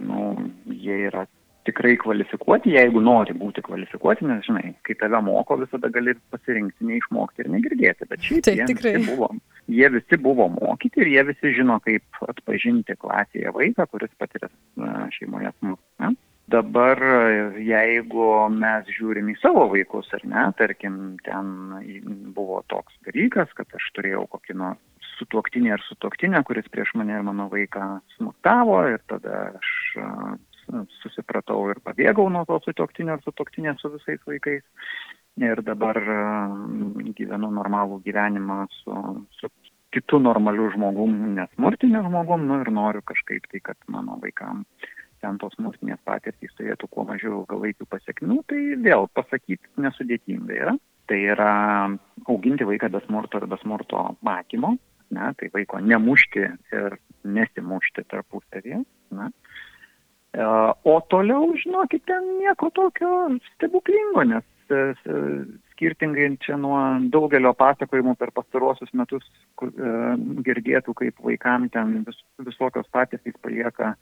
nu, 0.00 0.50
jie 0.66 1.06
yra 1.06 1.26
tikrai 1.68 1.96
kvalifikuoti, 2.00 2.72
jeigu 2.76 3.02
nori 3.04 3.34
būti 3.36 3.62
kvalifikuoti, 3.66 4.26
nes, 4.28 4.44
žinai, 4.46 4.72
kai 4.86 4.96
tave 5.00 5.20
moko, 5.24 5.58
visada 5.60 5.90
gali 5.92 6.14
pasirinkti 6.32 6.88
neišmokti 6.88 7.44
ir 7.44 7.52
negirdėti, 7.52 8.08
bet 8.10 8.24
šiaip 8.24 8.48
jie, 8.48 8.66
visi 8.70 9.04
buvo, 9.10 9.30
jie 9.68 9.92
visi 9.96 10.20
buvo 10.24 10.48
mokyti 10.56 11.04
ir 11.04 11.12
jie 11.14 11.26
visi 11.32 11.54
žino, 11.58 11.78
kaip 11.84 12.24
atpažinti 12.28 12.96
klasėje 13.00 13.52
vaiką, 13.56 13.86
kuris 13.92 14.12
patiria 14.20 14.50
šeimoje 15.16 15.52
smurtą. 15.58 16.14
Dabar, 16.50 16.98
jeigu 17.62 18.28
mes 18.50 18.88
žiūrim 18.90 19.28
į 19.30 19.36
savo 19.38 19.68
vaikus, 19.70 20.08
ar 20.16 20.24
ne, 20.26 20.48
tarkim, 20.58 20.96
ten 21.22 21.52
buvo 22.34 22.64
toks 22.72 22.96
dalykas, 23.06 23.52
kad 23.54 23.70
aš 23.78 23.86
turėjau 23.94 24.24
kokį 24.32 24.56
nors 24.58 24.80
sutuoktinį 25.20 25.74
ar 25.76 25.84
sutuoktinę, 25.84 26.40
kuris 26.48 26.66
prieš 26.72 26.94
mane 26.98 27.14
ir 27.18 27.26
mano 27.26 27.46
vaiką 27.52 28.00
smurtavo 28.16 28.80
ir 28.94 29.02
tada 29.10 29.50
aš 29.60 29.70
susipratau 31.00 31.70
ir 31.72 31.80
pabėgau 31.84 32.28
nuo 32.32 32.44
to 32.48 32.60
sutoktinio 32.64 33.16
ar 33.16 33.24
sutoktinės 33.24 33.82
su 33.82 33.92
visais 33.96 34.22
vaikais. 34.28 34.64
Ir 35.40 35.62
dabar 35.64 35.96
mm, 35.96 37.12
gyvenu 37.16 37.48
normalų 37.54 38.00
gyvenimą 38.04 38.64
su, 38.80 38.94
su 39.38 39.48
kitu 39.94 40.18
normaliu 40.22 40.68
žmogum, 40.74 41.14
nesmurtiniu 41.36 42.02
žmogum, 42.06 42.46
nu 42.48 42.60
ir 42.62 42.70
noriu 42.74 43.02
kažkaip 43.06 43.46
tai, 43.50 43.62
kad 43.70 43.78
mano 43.88 44.18
vaikam 44.22 44.64
ten 45.20 45.38
tos 45.40 45.54
smurtinės 45.58 46.00
patirtys 46.08 46.54
turėtų 46.56 46.88
kuo 46.92 47.04
mažiau 47.08 47.42
ilgalaikių 47.42 47.86
pasiekmių, 47.92 48.38
tai 48.48 48.60
vėl 48.84 49.08
pasakyti 49.16 49.82
nesudėtinga 49.84 50.56
yra. 50.56 50.76
Tai 51.10 51.18
yra 51.34 51.52
auginti 52.30 52.66
vaiką 52.68 52.88
be 52.94 53.02
smurto 53.06 53.40
ir 53.40 53.48
be 53.50 53.58
smurto 53.60 54.04
matymo, 54.26 54.76
ne, 55.16 55.32
tai 55.36 55.50
vaiko 55.52 55.80
nemušti 55.82 56.44
ir 56.76 56.96
nesimušti 57.26 58.06
tarpusavėje. 58.12 58.84
E, 60.32 60.42
o 60.92 61.00
toliau, 61.10 61.50
žinokit, 61.58 62.04
ten 62.06 62.26
nieko 62.38 62.70
tokio 62.74 63.10
stebuklingo, 63.54 64.24
nes 64.30 64.70
e, 64.70 64.82
skirtingai 65.72 66.28
čia 66.44 66.58
nuo 66.60 66.78
daugelio 67.10 67.50
pasakojimų 67.58 68.14
per 68.20 68.30
pastaruosius 68.36 68.92
metus 68.94 69.26
e, 69.26 69.68
girdėtų, 70.46 70.94
kaip 71.02 71.24
vaikam 71.26 71.66
ten 71.74 71.96
vis, 72.06 72.20
visokios 72.46 72.86
patirtys 72.94 73.34
palieka 73.42 73.96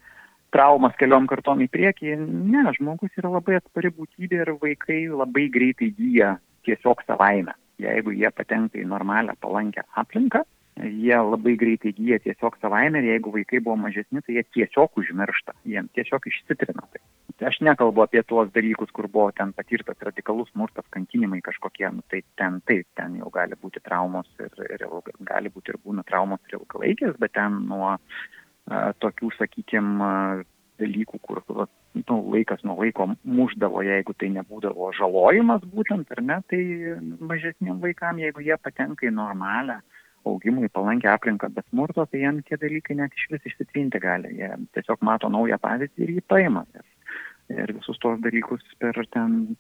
traumas 0.52 0.97
keliom 1.00 1.28
kartom 1.30 1.64
į 1.64 1.70
priekį. 1.73 2.18
Ne, 2.20 2.66
žmogus 2.76 3.16
yra 3.20 3.32
labai 3.38 3.56
atspari 3.61 3.92
būtybė 3.94 4.44
ir 4.44 4.52
vaikai 4.61 5.00
labai 5.08 5.49
greitai 5.54 5.92
gyja 5.97 6.37
tiesiog 6.68 7.04
savaime. 7.08 7.56
Jeigu 7.78 8.12
jie 8.12 8.28
patenka 8.35 8.80
į 8.80 8.88
normalią 8.90 9.37
palankę 9.40 9.85
aplinką, 10.00 10.42
jie 10.87 11.16
labai 11.16 11.54
greitai 11.58 11.92
gyja 11.97 12.18
tiesiog 12.23 12.56
savaime 12.61 13.00
ir 13.00 13.12
jeigu 13.12 13.32
vaikai 13.35 13.61
buvo 13.64 13.76
mažesni, 13.80 14.23
tai 14.23 14.38
jie 14.38 14.44
tiesiog 14.56 15.00
užmiršta, 15.02 15.54
jiem 15.68 15.88
tiesiog 15.97 16.26
išsitrina 16.30 16.85
tai. 16.92 17.02
aš 17.49 17.61
nekalbu 17.66 18.02
apie 18.02 18.23
tuos 18.26 18.50
dalykus, 18.54 18.90
kur 18.94 19.08
buvo 19.08 19.30
ten 19.32 19.52
patirtas 19.52 19.99
radikalus 20.02 20.50
smurtas, 20.52 20.87
kankinimai 20.90 21.40
kažkokie, 21.47 21.87
nu, 21.94 22.02
tai 22.11 22.23
ten 22.37 22.61
taip, 22.66 22.87
ten 22.99 23.18
jau 23.20 23.30
gali 23.30 23.58
būti 23.62 23.82
traumos 23.85 24.28
ir, 24.42 24.54
ir 24.66 24.87
gali 25.20 25.52
būti 25.54 25.75
ir 25.75 25.80
būna 25.85 26.04
traumos 26.06 26.40
ir 26.49 26.58
ilgalaikės, 26.58 27.18
bet 27.18 27.35
ten 27.38 27.62
nuo 27.70 27.94
a, 27.94 27.99
tokių, 29.02 29.30
sakykime, 29.38 30.44
dalykų, 30.78 31.18
kur 31.23 31.42
nu, 31.99 32.16
laikas 32.32 32.62
nuo 32.66 32.76
laiko 32.78 33.08
muždavo, 33.25 33.82
jeigu 33.82 34.14
tai 34.18 34.30
nebūdavo 34.35 34.92
žalojimas 34.99 35.64
būtent, 35.73 36.11
ar 36.14 36.23
ne, 36.23 36.40
tai 36.50 36.61
mažesniem 37.18 37.80
vaikam, 37.82 38.20
jeigu 38.23 38.44
jie 38.47 38.58
patenka 38.62 39.08
į 39.08 39.14
normalią 39.16 39.80
augimui 40.32 40.70
palankę 40.73 41.11
aplinką 41.12 41.50
be 41.54 41.64
smurto, 41.68 42.06
tai 42.06 42.23
jiems 42.25 42.47
tie 42.49 42.58
dalykai 42.61 42.97
net 42.99 43.16
iš 43.16 43.28
vis 43.32 43.49
išsitrinti 43.50 44.00
gali. 44.02 44.35
Jie 44.40 44.50
tiesiog 44.76 45.04
mato 45.08 45.30
naują 45.32 45.58
pavyzdį 45.62 46.04
ir 46.06 46.14
jį 46.18 46.25
paima. 46.35 46.64
Ir 47.52 47.73
visus 47.78 48.00
tos 48.02 48.20
dalykus 48.25 48.64
per 48.82 48.99
ten 49.14 49.56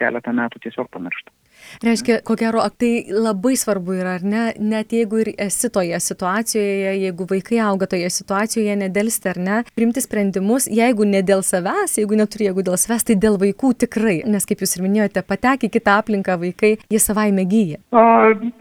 keletą 0.00 0.32
metų 0.36 0.64
tiesiog 0.66 0.88
pamiršta. 0.92 1.35
Reiškia, 1.84 2.20
ko 2.26 2.36
gero, 2.38 2.62
tai 2.80 3.06
labai 3.12 3.54
svarbu 3.58 3.96
yra, 3.98 4.16
ar 4.18 4.24
ne, 4.24 4.44
net 4.58 4.94
jeigu 4.94 5.20
ir 5.22 5.32
esi 5.46 5.70
toje 5.72 5.98
situacijoje, 6.00 6.94
jeigu 7.02 7.26
vaikai 7.30 7.60
auga 7.66 7.88
toje 7.90 8.08
situacijoje, 8.12 8.76
nedelsti 8.80 9.30
ar 9.32 9.40
ne, 9.48 9.58
priimti 9.76 10.02
sprendimus, 10.04 10.70
jeigu 10.72 11.08
ne 11.08 11.22
dėl 11.26 11.44
savęs, 11.46 11.98
jeigu 12.00 12.18
neturi 12.18 12.48
jėgų 12.48 12.66
dėl 12.70 12.78
savęs, 12.80 13.06
tai 13.10 13.18
dėl 13.26 13.38
vaikų 13.42 13.74
tikrai, 13.84 14.16
nes 14.30 14.48
kaip 14.48 14.64
jūs 14.64 14.76
ir 14.78 14.86
minėjote, 14.86 15.24
patekė 15.26 15.70
kitą 15.76 15.98
aplinką 16.02 16.38
vaikai, 16.40 16.76
jie 16.92 17.02
savaime 17.02 17.44
gyja. 17.50 17.82
O, 17.92 18.06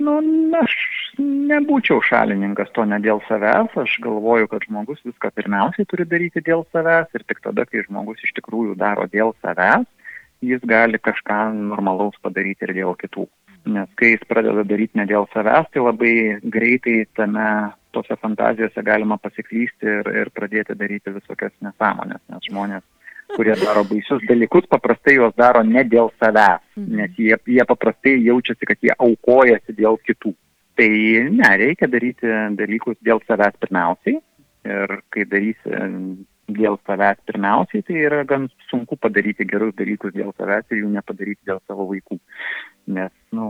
nu, 0.04 0.20
aš 0.60 0.76
nebūčiau 1.20 2.02
šalininkas 2.04 2.72
to 2.76 2.86
ne 2.90 3.00
dėl 3.04 3.22
savęs, 3.30 3.76
aš 3.80 3.98
galvoju, 4.04 4.50
kad 4.52 4.66
žmogus 4.68 5.02
viską 5.06 5.32
pirmiausiai 5.38 5.88
turi 5.90 6.08
daryti 6.10 6.44
dėl 6.46 6.66
savęs 6.76 7.12
ir 7.16 7.26
tik 7.28 7.44
tada, 7.46 7.68
kai 7.70 7.86
žmogus 7.86 8.24
iš 8.26 8.36
tikrųjų 8.40 8.76
daro 8.80 9.08
dėl 9.12 9.34
savęs, 9.46 9.88
jis 10.46 10.64
gali 10.70 11.00
kažką 11.02 11.40
normalaus 11.56 12.18
padaryti 12.24 12.68
ir 12.68 12.76
dėl 12.80 12.96
kitų. 13.00 13.28
Nes 13.76 13.90
kai 13.98 14.12
jis 14.14 14.26
pradeda 14.30 14.64
daryti 14.68 15.00
ne 15.00 15.08
dėl 15.10 15.26
savęs, 15.34 15.72
tai 15.74 15.82
labai 15.82 16.16
greitai 16.54 17.00
tame 17.18 17.48
tose 17.96 18.18
fantazijose 18.22 18.84
galima 18.86 19.18
pasiklysti 19.18 19.90
ir, 20.00 20.12
ir 20.22 20.30
pradėti 20.36 20.76
daryti 20.78 21.14
visokias 21.16 21.54
nesąmonės, 21.66 22.22
nes 22.30 22.46
žmonės, 22.50 22.84
kurie 23.34 23.56
daro 23.58 23.86
baisius 23.90 24.22
dalykus, 24.30 24.68
paprastai 24.70 25.18
juos 25.18 25.34
daro 25.40 25.64
ne 25.66 25.82
dėl 25.88 26.12
savęs, 26.22 26.62
mhm. 26.78 27.00
nes 27.00 27.18
jie, 27.18 27.40
jie 27.58 27.66
paprastai 27.72 28.20
jaučiasi, 28.28 28.70
kad 28.70 28.86
jie 28.86 28.94
aukojasi 28.94 29.78
dėl 29.80 29.98
kitų. 30.06 30.36
Tai 30.76 30.92
ne, 31.32 31.50
reikia 31.62 31.88
daryti 31.88 32.32
dalykus 32.60 33.00
dėl 33.08 33.22
savęs 33.26 33.56
pirmiausiai 33.64 34.20
ir 34.66 34.98
kai 35.14 35.24
darysi 35.32 35.72
dėl 36.48 36.78
savęs 36.86 37.22
pirmiausiai, 37.26 37.84
tai 37.86 37.98
yra 38.06 38.24
gan 38.28 38.48
sunku 38.70 38.98
padaryti 39.02 39.48
gerus 39.50 39.74
dalykus 39.80 40.14
dėl 40.14 40.34
savęs 40.38 40.70
ir 40.72 40.84
jų 40.84 40.92
nepadaryti 40.94 41.50
dėl 41.50 41.62
savo 41.66 41.88
vaikų. 41.90 42.20
Nes, 42.86 43.14
na, 43.32 43.40
nu, 43.40 43.48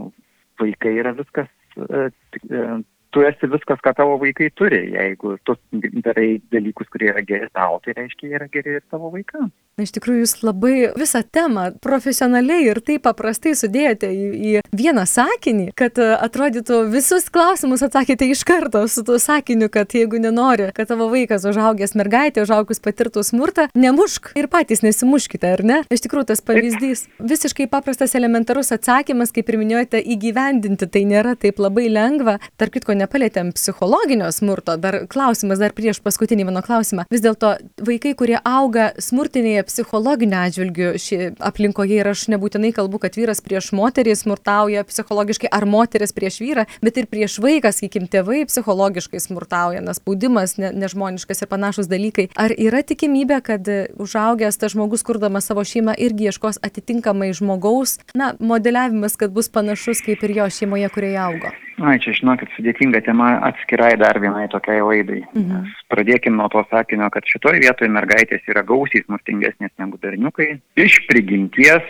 vaikai 0.61 0.95
yra 1.01 1.11
viskas, 1.17 1.51
e, 1.75 2.07
e, 2.07 2.63
tu 3.11 3.25
esi 3.27 3.51
viskas, 3.51 3.81
ką 3.83 3.95
tavo 3.97 4.17
vaikai 4.21 4.49
turi. 4.55 4.81
Jeigu 4.95 5.35
tu 5.47 5.57
darai 6.05 6.29
dalykus, 6.51 6.89
kurie 6.93 7.11
yra 7.11 7.23
geri 7.27 7.51
tau, 7.53 7.79
tai 7.83 7.97
reiškia, 7.99 8.29
jie 8.29 8.39
yra 8.39 8.49
geri 8.51 8.79
ir 8.79 8.85
tavo 8.91 9.11
vaikams. 9.13 9.53
Na, 9.75 9.83
iš 9.83 9.91
tikrųjų, 9.91 10.21
jūs 10.23 10.33
labai 10.39 10.75
visą 10.95 11.19
temą 11.35 11.65
profesionaliai 11.83 12.69
ir 12.69 12.77
taip 12.79 13.01
paprastai 13.03 13.51
sudėjote 13.59 14.07
į, 14.07 14.27
į 14.31 14.51
vieną 14.71 15.03
sakinį, 15.03 15.65
kad 15.75 15.99
e, 15.99 16.05
atrodytų 16.15 16.77
visus 16.93 17.25
klausimus 17.27 17.83
atsakėte 17.83 18.23
iš 18.31 18.45
karto 18.47 18.85
su 18.87 19.03
tuo 19.03 19.17
sakiniu, 19.19 19.67
kad 19.73 19.91
jeigu 19.91 20.21
nenori, 20.23 20.69
kad 20.77 20.87
tavo 20.87 21.09
vaikas 21.11 21.43
užaugęs 21.51 21.91
mergaitė, 21.99 22.45
užaugus 22.45 22.79
patirtų 22.85 23.25
smurtą, 23.27 23.65
nemušk 23.75 24.29
ir 24.39 24.47
patys 24.53 24.79
nesimuškite, 24.85 25.51
ar 25.57 25.65
ne? 25.67 25.81
Iš 25.91 26.05
tikrųjų, 26.05 26.29
tas 26.31 26.43
pavyzdys 26.47 27.03
visiškai 27.19 27.67
paprastas 27.67 28.15
elementarus 28.15 28.71
atsakymas, 28.77 29.35
kaip 29.35 29.51
ir 29.51 29.59
minėjote, 29.59 29.99
įgyvendinti 30.15 30.87
tai 30.87 31.03
nėra 31.11 31.35
taip 31.35 31.59
labai 31.59 31.89
lengva. 31.91 32.37
Tark 32.55 32.77
kitko, 32.77 32.95
nepalėtėm 33.03 33.51
psichologinio 33.59 34.31
smurto, 34.31 34.79
dar 34.79 35.01
klausimas, 35.11 35.59
dar 35.59 35.75
prieš 35.75 35.99
paskutinį 35.99 36.47
mano 36.47 36.63
klausimą. 36.63 37.09
Vis 37.11 37.27
dėlto 37.27 37.57
vaikai, 37.83 38.15
kurie 38.15 38.39
auga 38.39 38.93
smurtinėje 39.03 39.64
psichologiniu 39.67 40.37
atžvilgiu 40.39 40.93
ši 41.01 41.19
aplinkoje 41.43 41.99
ir 41.99 42.09
aš 42.11 42.25
nebūtinai 42.33 42.71
kalbu, 42.75 42.99
kad 43.03 43.17
vyras 43.17 43.41
prieš 43.45 43.71
moterį 43.75 44.15
smurtauja 44.19 44.85
psichologiškai 44.87 45.51
ar 45.53 45.67
moteris 45.69 46.15
prieš 46.15 46.39
vyrą, 46.43 46.65
bet 46.85 46.99
ir 47.01 47.09
prieš 47.11 47.37
vaiką, 47.43 47.71
sakykim, 47.75 48.07
tėvai 48.11 48.45
psichologiškai 48.49 49.21
smurtauja, 49.23 49.83
nes 49.85 50.01
spaudimas 50.01 50.57
ne, 50.61 50.71
nežmoniškas 50.85 51.43
ir 51.43 51.51
panašus 51.51 51.89
dalykai. 51.91 52.29
Ar 52.39 52.53
yra 52.55 52.83
tikimybė, 52.85 53.41
kad 53.45 53.69
užaugęs 54.01 54.61
tas 54.61 54.75
žmogus, 54.75 55.05
kurdamas 55.05 55.49
savo 55.49 55.65
šeimą, 55.65 55.97
irgi 55.97 56.29
ieškos 56.31 56.61
atitinkamai 56.65 57.31
žmogaus, 57.37 57.99
na, 58.17 58.33
modeliavimas, 58.39 59.17
kad 59.19 59.35
bus 59.35 59.51
panašus 59.51 60.03
kaip 60.05 60.23
ir 60.25 60.37
jo 60.39 60.49
šeimoje, 60.59 60.91
kurioje 60.95 61.21
augo? 61.27 61.55
Na, 61.75 61.97
čia 61.99 62.13
žinokit, 62.15 62.51
sudėtinga 62.55 63.01
tema 63.03 63.33
atskirai 63.49 63.97
dar 63.99 64.15
vienai 64.23 64.45
tokiai 64.51 64.79
laidai. 64.79 65.21
Mhm. 65.35 65.73
Pradėkime 65.91 66.39
nuo 66.39 66.47
to 66.53 66.63
sakinio, 66.71 67.09
kad 67.11 67.27
šitoje 67.27 67.59
vietoje 67.65 67.91
mergaitės 67.91 68.47
yra 68.47 68.63
gausiai 68.63 69.03
smurtingesnės 69.03 69.73
negu 69.81 69.99
berniukai. 69.99 70.55
Iš 70.79 71.01
prigimties, 71.09 71.83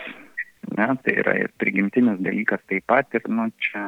ne, 0.74 0.88
tai 1.04 1.14
yra 1.22 1.36
ir 1.44 1.52
prigimtinis 1.62 2.18
dalykas 2.18 2.64
taip 2.66 2.86
pat, 2.90 3.14
ir 3.14 3.30
nu, 3.30 3.46
čia 3.62 3.86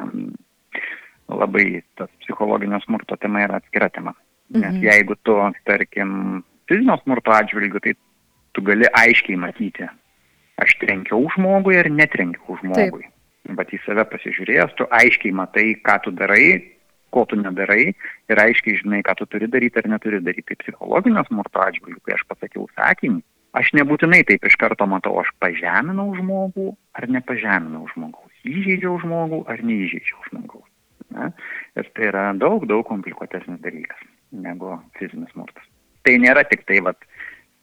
labai 1.29 1.83
tas 1.99 2.09
psichologinio 2.23 2.79
smurto 2.85 3.19
tema 3.19 3.43
yra 3.43 3.59
atskira 3.59 3.91
tema. 3.91 4.15
Nes 4.55 4.71
mhm. 4.71 4.83
jeigu 4.87 5.19
tu, 5.27 5.35
tarkim, 5.67 6.43
fizinio 6.71 6.95
smurto 7.03 7.35
atžvilgiu, 7.35 7.83
tai 7.83 7.97
tu 8.55 8.63
gali 8.65 8.87
aiškiai 8.87 9.37
matyti, 9.37 9.91
aš 10.63 10.79
trenkiau 10.79 11.27
žmogui 11.35 11.75
ar 11.83 11.91
netrenkiau 11.91 12.55
žmogui. 12.63 13.03
Taip 13.03 13.18
bet 13.57 13.71
į 13.73 13.79
save 13.85 14.05
pasižiūrėjęs, 14.11 14.75
tu 14.77 14.87
aiškiai 14.99 15.33
matai, 15.35 15.71
ką 15.85 15.97
tu 16.05 16.13
darai, 16.15 16.59
ko 17.09 17.25
tu 17.29 17.39
nedarai 17.39 17.91
ir 18.29 18.41
aiškiai 18.43 18.79
žinai, 18.83 19.01
ką 19.05 19.15
tu 19.19 19.27
turi 19.29 19.49
daryti 19.49 19.81
ar 19.81 19.89
neturi 19.89 20.21
daryti. 20.21 20.51
Tai 20.51 20.59
psichologinio 20.63 21.23
smurto 21.27 21.61
atžvilgiu, 21.63 22.01
kai 22.05 22.17
aš 22.17 22.25
pasakiau 22.29 22.67
sakinį, 22.77 23.23
aš 23.57 23.71
nebūtinai 23.79 24.21
taip 24.29 24.45
iš 24.45 24.57
karto 24.61 24.85
matau, 24.89 25.15
aš 25.21 25.31
pažeminau 25.41 26.11
žmogų 26.17 26.69
ar 26.97 27.09
nepažeminau 27.09 27.87
žmogaus, 27.93 28.35
įžeidžiau 28.45 28.99
žmogų 29.05 29.43
ar 29.49 29.63
neįžeidžiau 29.65 30.29
žmogaus. 30.29 30.69
Ne? 31.15 31.31
Ir 31.79 31.89
tai 31.97 32.11
yra 32.11 32.29
daug, 32.37 32.67
daug 32.69 32.85
komplikuotesnis 32.85 33.57
dalykas 33.63 34.01
negu 34.29 34.77
fizinis 34.99 35.31
smurtas. 35.33 35.65
Tai 36.05 36.13
nėra 36.21 36.43
tik 36.47 36.67
tai, 36.69 36.83
vat, 36.85 37.01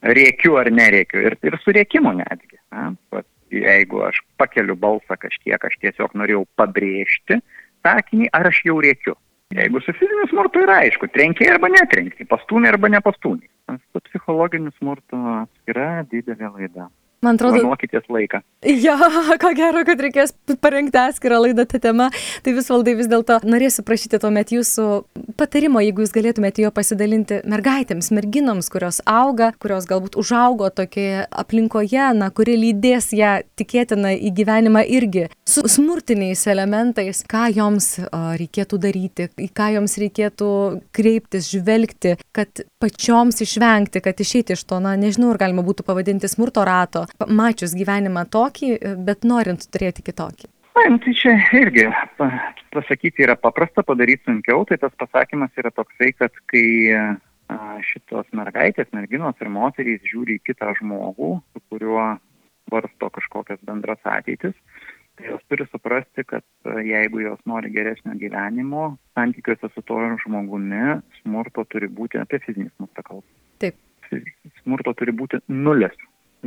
rėkiu 0.02 0.58
ar 0.60 0.70
nerėkiu, 0.74 1.22
ir, 1.28 1.36
ir 1.46 1.56
su 1.62 1.74
rėkimu 1.76 2.12
netgi. 2.18 2.58
Ne? 2.74 2.88
Vat, 3.14 3.26
jeigu 3.52 4.02
aš 4.06 4.20
pakeliu 4.40 4.76
balsą 4.78 5.18
kažkiek, 5.20 5.58
aš 5.58 5.78
tiesiog 5.82 6.16
norėjau 6.18 6.44
pabrėžti 6.58 7.40
sakinį, 7.86 8.30
ar 8.34 8.50
aš 8.50 8.62
jau 8.66 8.78
rėkiu. 8.82 9.16
Jeigu 9.54 9.80
su 9.80 9.94
fiziniu 9.94 10.26
smurtu 10.30 10.64
yra 10.64 10.80
aišku, 10.82 11.06
trenkiai 11.14 11.52
arba 11.54 11.70
netrenkiai, 11.70 12.26
pastūmiai 12.26 12.72
arba 12.74 12.90
nepastūmiai. 12.90 13.50
Su 13.92 14.02
psichologiniu 14.08 14.72
smurtu 14.78 15.20
yra 15.70 16.02
didelė 16.10 16.50
laida. 16.50 16.88
Man 17.24 17.38
atrodo. 17.38 17.60
Planuokitės 17.62 18.10
laiką. 18.12 18.42
Jo, 18.86 18.96
ko 19.38 19.52
gero, 19.54 19.84
kad 19.86 20.00
reikės 20.02 20.32
parengti 20.62 20.98
atskirą 20.98 21.38
laidą 21.44 21.66
tą 21.70 21.78
temą. 21.82 22.08
Tai 22.42 22.54
vis 22.56 22.66
valdai 22.72 22.96
vis 22.98 23.06
dėlto 23.10 23.38
norėsiu 23.46 23.84
prašyti 23.86 24.18
tuomet 24.22 24.50
jūsų 24.50 24.86
patarimo, 25.38 25.78
jeigu 25.84 26.02
jūs 26.02 26.14
galėtumėte 26.14 26.64
jo 26.64 26.72
pasidalinti 26.74 27.38
mergaitėms, 27.46 28.10
merginoms, 28.16 28.70
kurios 28.72 28.98
auga, 29.06 29.52
kurios 29.62 29.86
galbūt 29.86 30.18
užaugo 30.18 30.72
tokioje 30.74 31.26
aplinkoje, 31.30 32.08
na, 32.18 32.32
kuri 32.34 32.56
lydės 32.58 33.12
ją 33.14 33.36
tikėtina 33.58 34.16
į 34.16 34.32
gyvenimą 34.40 34.82
irgi 34.98 35.28
su 35.46 35.62
smurtiniais 35.70 36.42
elementais, 36.50 37.22
ką 37.28 37.46
joms 37.54 37.92
reikėtų 38.10 38.80
daryti, 38.82 39.28
į 39.46 39.50
ką 39.56 39.70
joms 39.76 39.96
reikėtų 40.02 40.50
kreiptis, 40.96 41.52
žvelgti, 41.54 42.16
kad 42.34 42.66
pačioms 42.82 43.40
išvengti, 43.46 44.02
kad 44.04 44.18
išeiti 44.20 44.56
iš 44.56 44.66
to, 44.66 44.82
na, 44.82 44.96
nežinau, 44.98 45.30
ar 45.34 45.40
galima 45.46 45.64
būtų 45.66 45.86
pavadinti 45.86 46.30
smurto 46.30 46.66
rato, 46.66 47.05
mačius 47.28 47.74
gyvenimą 47.78 48.26
tokį, 48.32 48.70
bet 49.06 49.24
norint 49.28 49.66
turėti 49.72 50.04
kitokį? 50.06 50.50
Na, 50.76 50.98
tai 51.00 51.12
čia 51.16 51.32
irgi 51.56 51.86
pasakyti 52.74 53.24
yra 53.24 53.36
paprasta, 53.40 53.80
padaryti 53.86 54.28
sunkiau, 54.28 54.66
tai 54.68 54.76
tas 54.82 54.92
pasakymas 55.00 55.54
yra 55.56 55.72
toksai, 55.72 56.10
kad 56.18 56.34
kai 56.52 56.66
šitos 57.86 58.28
mergaitės, 58.36 58.90
merginos 58.92 59.38
ir 59.40 59.48
moterys 59.54 60.04
žiūri 60.04 60.36
į 60.36 60.44
kitą 60.50 60.74
žmogų, 60.80 61.30
su 61.54 61.62
kuriuo 61.70 62.16
varsto 62.72 63.08
kažkokias 63.14 63.60
bendras 63.64 64.02
ateitis, 64.04 64.56
tai 65.16 65.30
jos 65.30 65.44
turi 65.48 65.64
suprasti, 65.70 66.26
kad 66.28 66.44
jeigu 66.84 67.22
jos 67.22 67.38
nori 67.48 67.70
geresnio 67.72 68.16
gyvenimo, 68.20 68.96
santykiuose 69.16 69.70
su 69.72 69.84
to 69.86 70.00
žmogumi 70.26 70.98
smurto 71.22 71.64
turi 71.70 71.88
būti, 71.88 72.20
apie 72.20 72.42
fizinį 72.44 72.68
smurtą 72.74 73.06
kalbą. 73.06 73.24
Taip. 73.62 73.78
Smurto 74.60 74.92
turi 74.98 75.14
būti 75.16 75.40
nulis 75.48 75.96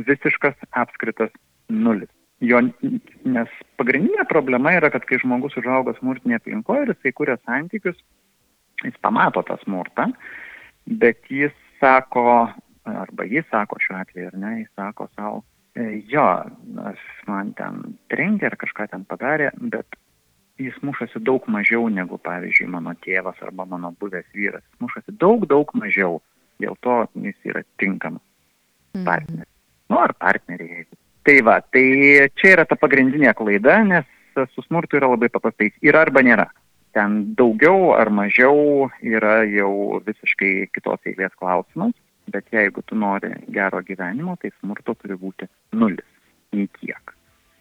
visiškas 0.06 0.56
apskritas 0.70 1.32
nulis. 1.68 2.10
Jo, 2.40 2.62
nes 3.28 3.50
pagrindinė 3.76 4.24
problema 4.28 4.72
yra, 4.72 4.88
kad 4.92 5.04
kai 5.08 5.18
žmogus 5.20 5.58
užauga 5.60 5.92
smurtinėje 5.98 6.40
aplinkoje 6.40 6.86
ir 6.86 6.92
jisai 6.94 7.12
kuria 7.16 7.36
santykius, 7.42 7.98
jis 8.80 8.96
pamato 9.04 9.42
tą 9.44 9.58
smurtą, 9.60 10.06
bet 11.02 11.28
jis 11.28 11.52
sako, 11.82 12.48
arba 12.88 13.26
jis 13.28 13.44
sako 13.52 13.76
šiuo 13.84 13.98
atveju, 14.00 14.30
ar 14.32 14.38
ne, 14.40 14.54
jis 14.62 14.70
sako 14.72 15.10
savo, 15.12 15.42
e, 15.76 16.00
jo, 16.08 16.24
aš 16.88 17.04
man 17.28 17.52
ten 17.60 17.82
trenkė 18.12 18.48
ar 18.48 18.56
kažką 18.64 18.88
ten 18.94 19.04
padarė, 19.10 19.52
bet 19.60 20.00
jis 20.60 20.80
mušasi 20.84 21.20
daug 21.24 21.44
mažiau 21.52 21.88
negu, 21.92 22.16
pavyzdžiui, 22.24 22.72
mano 22.72 22.96
tėvas 23.04 23.36
arba 23.44 23.68
mano 23.68 23.92
buvęs 24.00 24.32
vyras. 24.36 24.64
Jis 24.64 24.84
mušasi 24.86 25.16
daug, 25.20 25.44
daug 25.48 25.76
mažiau. 25.76 26.20
Dėl 26.60 26.76
to 26.84 27.02
jis 27.20 27.36
yra 27.48 27.64
tinkamas 27.80 28.24
partneris. 29.04 29.48
Nu, 29.90 29.98
ar 29.98 30.14
partneriai, 30.14 30.80
jeigu. 30.80 30.98
Tai 31.26 31.36
va, 31.44 31.58
tai 31.60 31.84
čia 32.38 32.54
yra 32.54 32.64
ta 32.64 32.78
pagrindinė 32.80 33.34
klaida, 33.36 33.80
nes 33.84 34.06
su 34.54 34.62
smurtu 34.64 34.96
yra 35.00 35.10
labai 35.10 35.28
paprastai. 35.32 35.72
Yra 35.84 36.04
arba 36.06 36.22
nėra. 36.24 36.46
Ten 36.96 37.34
daugiau 37.38 37.92
ar 37.94 38.10
mažiau 38.14 38.88
yra 39.06 39.40
jau 39.50 40.00
visiškai 40.06 40.70
kitos 40.74 41.02
eilės 41.06 41.34
klausimas, 41.38 41.92
bet 42.30 42.48
jeigu 42.54 42.82
tu 42.86 42.98
nori 42.98 43.30
gero 43.54 43.82
gyvenimo, 43.86 44.36
tai 44.40 44.50
smurto 44.58 44.94
turi 44.98 45.18
būti 45.18 45.50
nulis. 45.76 46.06
Nei 46.54 46.70
kiek. 46.78 47.14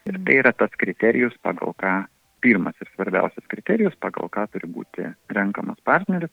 Ir 0.09 0.17
tai 0.25 0.39
yra 0.41 0.53
tas 0.57 0.73
kriterijus, 0.81 1.35
pagal 1.45 1.75
ką 1.77 1.93
pirmas 2.41 2.77
ir 2.81 2.89
svarbiausias 2.95 3.45
kriterijus, 3.51 3.97
pagal 4.01 4.31
ką 4.33 4.47
turi 4.53 4.69
būti 4.69 5.09
renkamas 5.35 5.77
partneris, 5.85 6.31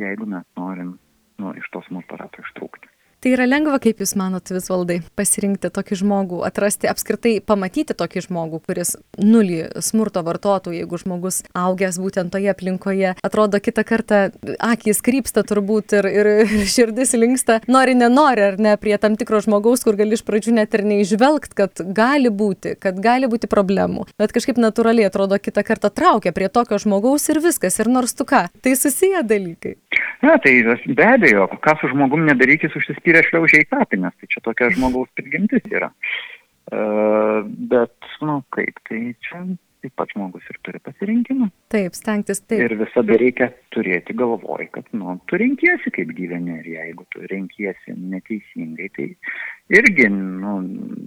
jeigu 0.00 0.28
mes 0.28 0.46
norim 0.56 0.94
nu, 1.42 1.52
iš 1.58 1.68
to 1.74 1.82
smurto 1.88 2.16
rato 2.16 2.44
ištrūkti. 2.44 2.88
Tai 3.18 3.32
yra 3.34 3.48
lengva, 3.48 3.80
kaip 3.82 3.98
Jūs 3.98 4.12
manot, 4.14 4.46
visvaldai, 4.54 5.00
pasirinkti 5.18 5.72
tokį 5.74 5.96
žmogų, 5.98 6.36
atrasti, 6.46 6.86
apskritai 6.86 7.32
pamatyti 7.42 7.96
tokį 7.98 8.20
žmogų, 8.28 8.60
kuris 8.62 8.92
nulį 9.18 9.80
smurto 9.82 10.22
vartotų, 10.22 10.76
jeigu 10.76 11.00
žmogus 11.02 11.40
augęs 11.50 11.98
būtent 11.98 12.30
toje 12.30 12.52
aplinkoje, 12.52 13.16
atrodo 13.26 13.58
kitą 13.58 13.82
kartą 13.88 14.20
akis 14.62 15.02
krypsta 15.02 15.42
turbūt 15.42 15.96
ir, 15.98 16.06
ir 16.06 16.30
širdis 16.74 17.16
linksta, 17.18 17.56
nori, 17.66 17.96
nenori, 17.98 18.44
ar 18.52 18.60
ne, 18.62 18.76
prie 18.78 18.94
tam 19.02 19.18
tikro 19.18 19.42
žmogaus, 19.42 19.82
kur 19.82 19.98
gali 19.98 20.14
iš 20.14 20.22
pradžių 20.22 20.54
net 20.60 20.78
ir 20.78 20.86
neižvelgt, 20.86 21.58
kad 21.58 21.82
gali 21.82 22.30
būti, 22.30 22.76
kad 22.78 23.02
gali 23.02 23.26
būti 23.26 23.50
problemų. 23.50 24.06
Bet 24.22 24.36
kažkaip 24.36 24.62
natūraliai 24.62 25.10
atrodo 25.10 25.40
kitą 25.42 25.66
kartą 25.66 25.90
traukia 25.90 26.30
prie 26.30 26.46
tokio 26.46 26.78
žmogaus 26.78 27.26
ir 27.34 27.42
viskas, 27.42 27.82
ir 27.82 27.90
nors 27.90 28.14
tu 28.14 28.28
ką, 28.30 28.46
tai 28.62 28.78
susiję 28.78 29.26
dalykai. 29.26 29.74
Na, 30.22 30.38
tai 30.42 30.54
be 30.86 31.04
abejo, 31.06 31.50
ką 31.62 31.74
su 31.82 31.90
žmogum 31.90 32.24
nedaryti, 32.26 32.70
užsispyrę 33.08 33.22
šliaužiai 33.28 33.66
kapinės, 33.68 34.14
tai 34.18 34.28
čia 34.28 34.42
tokia 34.44 34.68
žmogaus 34.74 35.08
prigimtis 35.16 35.64
yra. 35.70 35.90
Uh, 36.68 37.46
bet, 37.46 37.96
nu, 38.20 38.42
kaip, 38.52 38.76
tai 38.88 39.14
čia 39.24 39.40
taip 39.80 39.94
pat 39.96 40.10
žmogus 40.12 40.42
ir 40.50 40.58
turi 40.66 40.80
pasirinkimą. 40.84 41.48
Taip, 41.72 41.94
stengtis 41.94 42.42
taip. 42.42 42.60
Ir 42.60 42.74
visada 42.76 43.16
reikia 43.16 43.48
turėti 43.72 44.12
galvoj, 44.12 44.68
kad, 44.74 44.84
nu, 44.92 45.16
tu 45.30 45.38
renkiesi 45.38 45.92
kaip 45.94 46.12
gyveni 46.12 46.58
ir 46.58 46.66
jeigu 46.74 47.06
tu 47.14 47.22
renkiesi 47.30 47.94
neteisingai, 47.94 48.90
tai 48.98 49.08
irgi, 49.70 50.10
nu, 50.12 50.58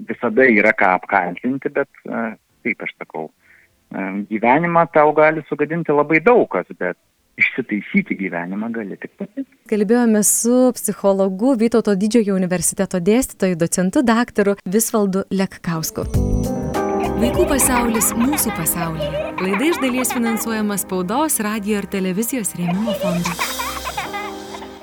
visada 0.09 0.47
yra 0.49 0.73
ką 0.73 0.95
apkaltinti, 0.97 1.69
bet, 1.69 1.91
uh, 2.09 2.33
taip 2.65 2.81
aš 2.81 2.95
sakau, 2.97 3.29
uh, 3.29 4.11
gyvenimą 4.31 4.87
tau 4.95 5.13
gali 5.13 5.45
sugadinti 5.51 5.93
labai 5.93 6.23
daug 6.25 6.47
kas, 6.49 6.71
bet 6.79 6.97
išsitaisyti 7.37 8.17
gyvenimą 8.17 8.71
gali 8.73 8.97
tik 8.97 9.13
pati. 9.19 9.45
Kalbėjome 9.71 10.19
su 10.27 10.73
psichologu 10.75 11.53
Vytauto 11.55 11.93
didžiojo 11.95 12.35
universiteto 12.35 12.99
dėstytoju, 12.99 13.55
docentu 13.55 14.03
daktaru 14.03 14.57
Visvaldu 14.67 15.23
Lekkausku. 15.31 16.03
Vaikų 17.21 17.47
pasaulis 17.47 18.11
mūsų 18.19 18.51
pasaulyje. 18.59 19.25
Laida 19.39 19.71
iš 19.71 19.79
dalies 19.79 20.11
finansuojama 20.11 20.75
spaudos, 20.81 21.39
radio 21.39 21.79
ir 21.79 21.87
televizijos 21.95 22.51
rėmimo 22.59 22.99
fondo. 22.99 23.70